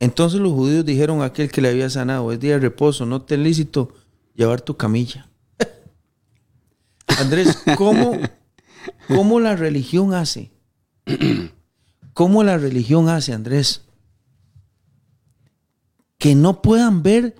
[0.00, 3.22] entonces los judíos dijeron a aquel que le había sanado, es día de reposo, no
[3.22, 3.92] te es lícito
[4.34, 5.28] llevar tu camilla.
[7.18, 8.18] Andrés, ¿cómo,
[9.08, 10.50] ¿cómo la religión hace?
[12.14, 13.82] ¿Cómo la religión hace, Andrés?
[16.16, 17.34] Que no puedan ver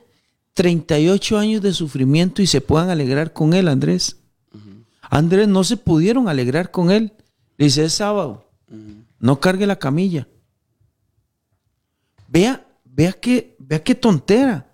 [0.53, 4.19] 38 años de sufrimiento y se puedan alegrar con él, Andrés.
[5.11, 7.13] Andrés no se pudieron alegrar con él.
[7.57, 8.51] Le dice, es sábado.
[9.19, 10.29] No cargue la camilla.
[12.29, 14.67] Vea, vea qué, vea qué tontera.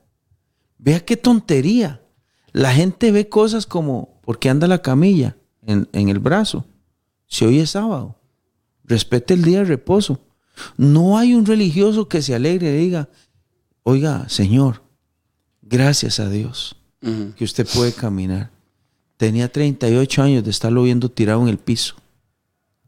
[0.78, 2.02] Vea qué tontería.
[2.52, 6.66] La gente ve cosas como, ¿por qué anda la camilla en, en el brazo?
[7.26, 8.16] Si hoy es sábado.
[8.84, 10.20] Respete el día de reposo.
[10.76, 13.08] No hay un religioso que se alegre y diga,
[13.82, 14.82] oiga, Señor,
[15.62, 18.50] gracias a Dios que usted puede caminar.
[19.22, 21.94] Tenía 38 años de estarlo viendo tirado en el piso.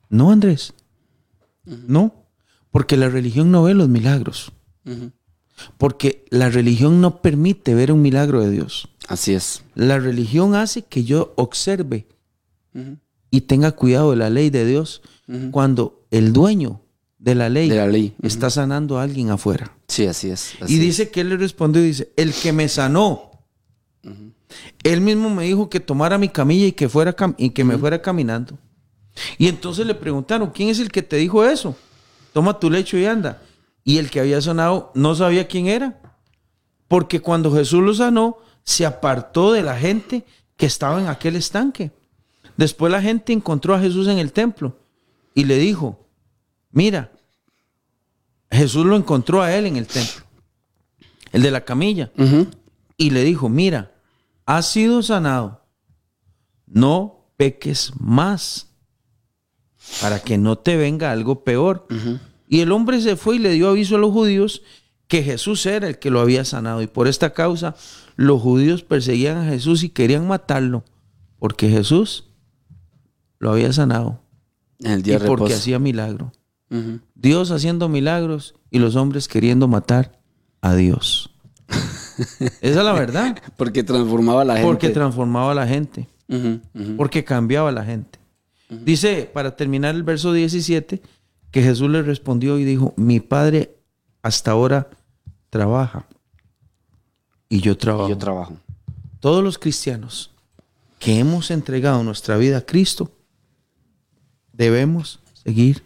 [0.08, 0.72] No, Andrés.
[1.64, 2.12] No.
[2.72, 4.50] Porque la religión no ve los milagros.
[5.78, 8.88] Porque la religión no permite ver un milagro de Dios.
[9.06, 9.62] Así es.
[9.76, 12.08] La religión hace que yo observe
[13.30, 15.02] y tenga cuidado de la ley de Dios
[15.52, 16.80] cuando el dueño
[17.16, 18.12] de la ley, De la ley.
[18.18, 18.26] Ujú.
[18.26, 19.72] está sanando a alguien afuera.
[19.86, 20.54] Sí, así es.
[20.60, 20.82] así Y es.
[20.82, 23.30] dice que él le respondió y dice, el que me sanó.
[24.82, 28.00] Él mismo me dijo que tomara mi camilla y que, fuera y que me fuera
[28.00, 28.58] caminando.
[29.38, 31.76] Y entonces le preguntaron, ¿quién es el que te dijo eso?
[32.32, 33.42] Toma tu lecho y anda.
[33.84, 36.00] Y el que había sanado no sabía quién era.
[36.88, 40.24] Porque cuando Jesús lo sanó, se apartó de la gente
[40.56, 41.92] que estaba en aquel estanque.
[42.56, 44.78] Después la gente encontró a Jesús en el templo
[45.34, 46.06] y le dijo,
[46.70, 47.12] mira,
[48.50, 50.24] Jesús lo encontró a él en el templo,
[51.32, 52.12] el de la camilla,
[52.96, 53.90] y le dijo, mira,
[54.46, 55.64] has sido sanado,
[56.66, 58.68] no peques más,
[60.00, 61.86] para que no te venga algo peor.
[62.48, 64.62] Y el hombre se fue y le dio aviso a los judíos
[65.08, 67.76] que Jesús era el que lo había sanado, y por esta causa
[68.16, 70.84] los judíos perseguían a Jesús y querían matarlo,
[71.38, 72.30] porque Jesús
[73.38, 74.22] lo había sanado
[74.78, 76.32] y porque hacía milagro.
[77.14, 80.20] Dios haciendo milagros y los hombres queriendo matar
[80.60, 81.33] a Dios.
[82.38, 83.38] Esa es la verdad.
[83.56, 84.68] Porque transformaba a la gente.
[84.68, 86.08] Porque transformaba a la gente.
[86.96, 88.18] Porque cambiaba a la gente.
[88.68, 91.00] Dice, para terminar el verso 17,
[91.50, 93.76] que Jesús le respondió y dijo, mi padre
[94.22, 94.88] hasta ahora
[95.50, 96.06] trabaja
[97.48, 98.08] y yo Y trabajo.
[98.08, 98.56] yo trabajo.
[99.20, 100.30] Todos los cristianos
[100.98, 103.10] que hemos entregado nuestra vida a Cristo,
[104.52, 105.82] debemos seguir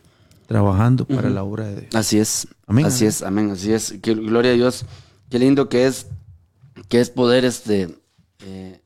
[0.46, 1.94] trabajando para la obra de Dios.
[1.94, 2.48] Así es.
[2.66, 3.08] Amén, Así amén.
[3.08, 3.94] es, amén, así es.
[4.00, 4.84] Que, gloria a Dios.
[5.28, 6.06] Qué lindo que es,
[6.88, 7.88] que es poder este,
[8.44, 8.80] eh,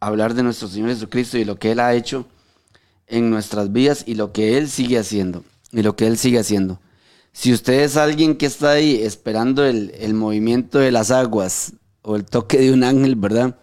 [0.00, 2.26] hablar de nuestro Señor Jesucristo y lo que Él ha hecho
[3.06, 5.44] en nuestras vidas y lo que Él sigue haciendo.
[5.72, 6.80] Y lo que Él sigue haciendo.
[7.32, 11.72] Si usted es alguien que está ahí esperando el, movimiento de las aguas
[12.02, 13.58] o el toque de un ángel, ¿verdad?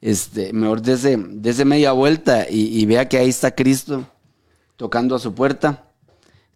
[0.00, 1.18] Este, mejor dése,
[1.66, 4.06] media vuelta y, y vea que ahí está Cristo
[4.76, 5.84] tocando a su puerta,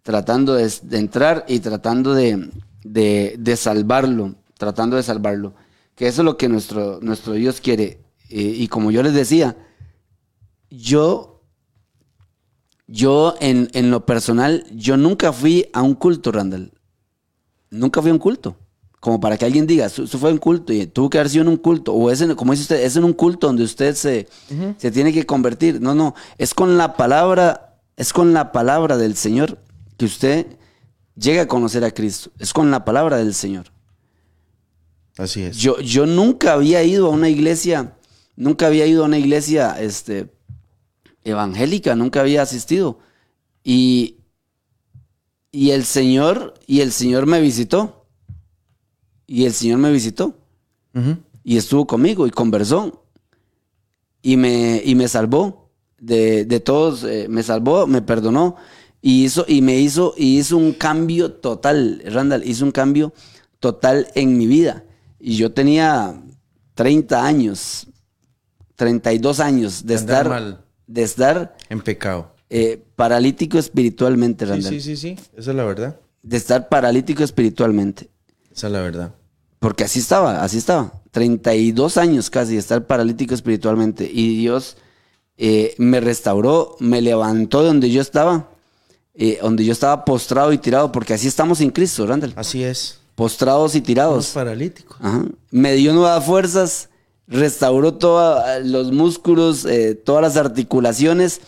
[0.01, 2.49] tratando de, de entrar y tratando de,
[2.83, 5.53] de- de salvarlo, tratando de salvarlo.
[5.95, 8.03] Que eso es lo que nuestro, nuestro Dios quiere.
[8.29, 9.55] Eh, y como yo les decía,
[10.69, 11.43] yo,
[12.87, 16.73] yo en, en lo personal, yo nunca fui a un culto, Randall.
[17.69, 18.57] Nunca fui a un culto.
[18.99, 21.49] Como para que alguien diga, eso fue un culto y tuvo que haber sido en
[21.49, 21.93] un culto.
[21.93, 24.27] O es, en, como dice usted, es en un culto donde usted se,
[24.77, 25.79] se tiene que convertir.
[25.79, 29.59] No, no, es con la palabra, es con la palabra del Señor
[29.97, 30.47] que usted
[31.15, 32.31] llega a conocer a Cristo.
[32.39, 33.74] Es con la palabra del Señor.
[35.17, 35.57] Así es.
[35.57, 37.97] Yo, yo nunca había ido a una iglesia,
[38.35, 40.33] nunca había ido a una iglesia este,
[41.23, 42.99] evangélica, nunca había asistido.
[43.63, 44.17] Y,
[45.51, 48.05] y el Señor, y el Señor me visitó.
[49.27, 50.37] Y el Señor me visitó.
[51.43, 53.05] Y estuvo conmigo y conversó.
[54.21, 58.55] Y me, y me salvó de, de todos, eh, me salvó, me perdonó.
[59.01, 63.13] Y hizo, y me hizo, y hizo un cambio total, Randall, hizo un cambio
[63.59, 64.84] total en mi vida.
[65.27, 66.21] Y yo tenía
[66.75, 67.87] 30 años,
[68.75, 70.61] 32 años de andar estar, mal.
[70.85, 72.31] de estar En pecado.
[72.49, 74.73] eh, paralítico espiritualmente, Sí, Randall.
[74.73, 75.15] sí, sí, sí.
[75.35, 75.99] Esa es la verdad.
[76.21, 78.09] De estar paralítico espiritualmente.
[78.53, 79.15] Esa es la verdad.
[79.59, 80.93] Porque así estaba, así estaba.
[81.11, 84.07] 32 años casi de estar paralítico espiritualmente.
[84.11, 84.77] Y Dios
[85.37, 88.51] eh, me restauró, me levantó de donde yo estaba,
[89.15, 92.33] eh, donde yo estaba postrado y tirado, porque así estamos en Cristo, Randall.
[92.35, 92.99] Así es.
[93.15, 94.27] Postrados y tirados.
[94.27, 94.97] paralíticos.
[95.01, 95.23] Ajá.
[95.51, 96.89] Me dio nuevas fuerzas,
[97.27, 101.41] restauró todos los músculos, eh, todas las articulaciones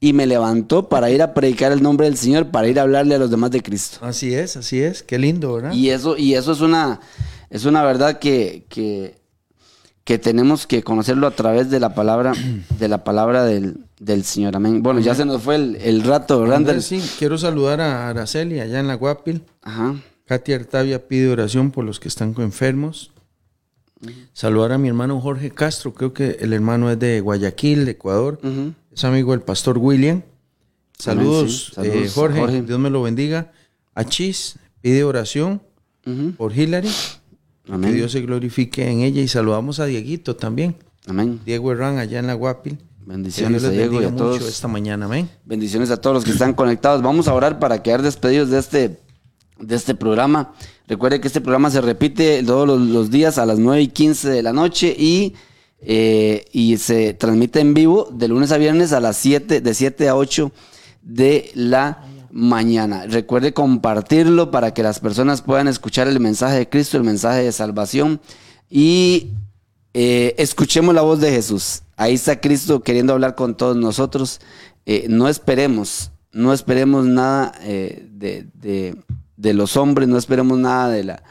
[0.00, 3.16] y me levantó para ir a predicar el nombre del Señor, para ir a hablarle
[3.16, 3.98] a los demás de Cristo.
[4.00, 5.02] Así es, así es.
[5.02, 5.72] Qué lindo, ¿verdad?
[5.72, 7.00] Y eso, y eso es una,
[7.50, 9.20] es una verdad que, que,
[10.04, 12.32] que tenemos que conocerlo a través de la palabra,
[12.78, 14.56] de la palabra del, del Señor.
[14.56, 14.82] Amén.
[14.82, 16.76] Bueno, ya se nos fue el, el rato, Randall.
[16.76, 19.42] Andrés, sí, quiero saludar a Araceli allá en la Guapil.
[19.60, 19.96] Ajá.
[20.30, 23.10] Katia Artavia pide oración por los que están enfermos.
[24.32, 28.40] Saludar a mi hermano Jorge Castro, creo que el hermano es de Guayaquil, de Ecuador.
[28.92, 30.22] Es amigo del pastor William.
[30.96, 31.90] Saludos, Amén, sí.
[31.90, 32.62] Saludos, eh, Jorge, Jorge.
[32.62, 33.50] Dios me lo bendiga.
[33.92, 35.62] A Chis pide oración
[36.36, 36.90] por Hillary,
[37.64, 37.96] que Amén.
[37.96, 39.20] Dios se glorifique en ella.
[39.22, 40.76] Y saludamos a Dieguito también,
[41.08, 41.40] Amén.
[41.44, 42.78] Diego Herrán allá en la Guapil.
[42.78, 44.48] Que Bendiciones a Diego y a mucho todos.
[44.48, 45.28] esta mañana, amén.
[45.44, 47.02] Bendiciones a todos los que están conectados.
[47.02, 49.00] Vamos a orar para quedar despedidos de este,
[49.60, 50.52] de este programa.
[50.88, 54.42] Recuerde que este programa se repite todos los, días a las 9 y 15 de
[54.42, 55.34] la noche y,
[55.80, 60.08] eh, y se transmite en vivo de lunes a viernes a las 7, de 7
[60.08, 60.50] a 8
[61.02, 63.06] de la mañana.
[63.06, 67.52] Recuerde compartirlo para que las personas puedan escuchar el mensaje de Cristo, el mensaje de
[67.52, 68.20] salvación
[68.68, 69.30] y
[69.94, 71.82] eh, escuchemos la voz de Jesús.
[71.96, 74.40] Ahí está Cristo queriendo hablar con todos nosotros.
[74.86, 78.46] Eh, no esperemos, no esperemos nada eh, de-
[79.40, 81.22] de los hombres, no esperemos nada de la...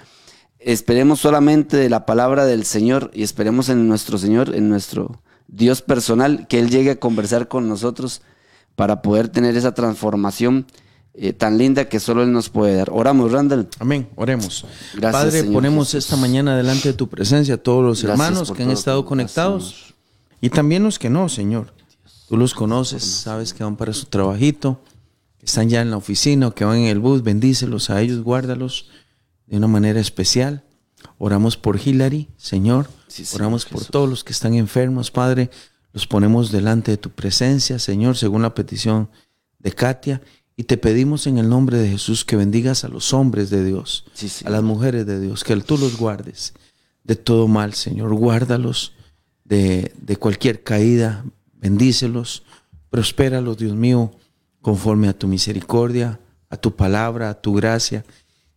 [0.59, 5.81] Esperemos solamente de la palabra del Señor y esperemos en nuestro Señor, en nuestro Dios
[5.81, 8.21] personal, que Él llegue a conversar con nosotros
[8.75, 10.65] para poder tener esa transformación
[11.13, 12.89] eh, tan linda que solo Él nos puede dar.
[12.91, 13.69] Oramos, Randall.
[13.79, 14.65] Amén, oremos.
[14.95, 16.05] Gracias, Padre, Señor ponemos Jesús.
[16.05, 19.95] esta mañana delante de tu presencia a todos los Gracias hermanos que han estado conectados
[20.41, 21.73] y también los que no, Señor.
[22.27, 24.81] Tú los conoces, sabes que van para su trabajito,
[25.49, 28.89] están ya en la oficina o que van en el bus, bendícelos a ellos, guárdalos
[29.47, 30.63] de una manera especial.
[31.17, 32.89] Oramos por Hillary, Señor.
[33.07, 33.91] Sí, Oramos por Jesús.
[33.91, 35.49] todos los que están enfermos, Padre.
[35.91, 39.09] Los ponemos delante de tu presencia, Señor, según la petición
[39.57, 40.21] de Katia.
[40.55, 44.05] Y te pedimos en el nombre de Jesús que bendigas a los hombres de Dios,
[44.13, 46.53] Sí, a las mujeres de Dios, que tú los guardes
[47.03, 48.13] de todo mal, Señor.
[48.13, 48.93] Guárdalos
[49.45, 52.43] de, de cualquier caída, bendícelos,
[52.89, 54.11] prospéralos, Dios mío,
[54.61, 58.05] conforme a tu misericordia, a tu palabra, a tu gracia.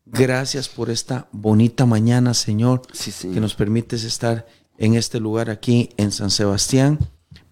[0.05, 3.35] Gracias por esta bonita mañana, Señor, Sí, Señor.
[3.35, 4.47] que nos permites estar
[4.79, 6.99] en este lugar aquí en San Sebastián.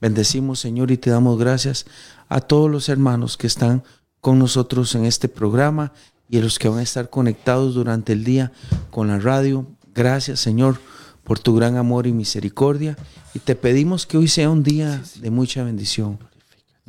[0.00, 1.86] Bendecimos, Señor, y te damos gracias
[2.28, 3.82] a todos los hermanos que están
[4.20, 5.92] con nosotros en este programa
[6.28, 8.52] y a los que van a estar conectados durante el día
[8.90, 9.66] con la radio.
[9.94, 10.78] Gracias, Señor,
[11.24, 12.96] por tu gran amor y misericordia.
[13.34, 16.18] Y te pedimos que hoy sea un día de mucha bendición,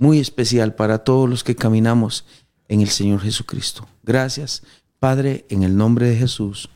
[0.02, 2.26] muy especial para todos los que caminamos
[2.68, 3.88] en el Señor Jesucristo.
[4.02, 4.64] Gracias,
[5.00, 6.70] Padre, en el nombre de Jesús.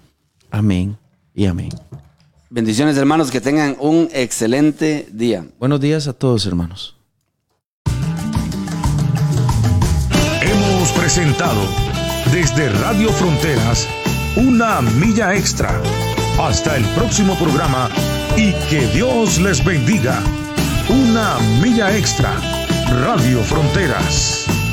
[0.51, 0.97] Amén
[1.33, 1.69] y amén.
[2.51, 5.43] Bendiciones, hermanos, que tengan un excelente día.
[5.59, 6.95] Buenos días a todos, hermanos.
[10.41, 11.61] Hemos presentado
[12.31, 13.87] desde Radio Fronteras
[14.37, 15.81] una milla extra.
[16.39, 17.89] Hasta el próximo programa
[18.37, 20.21] y que Dios les bendiga.
[20.89, 22.54] Una milla extra.
[22.89, 24.64] Radio Fronteras.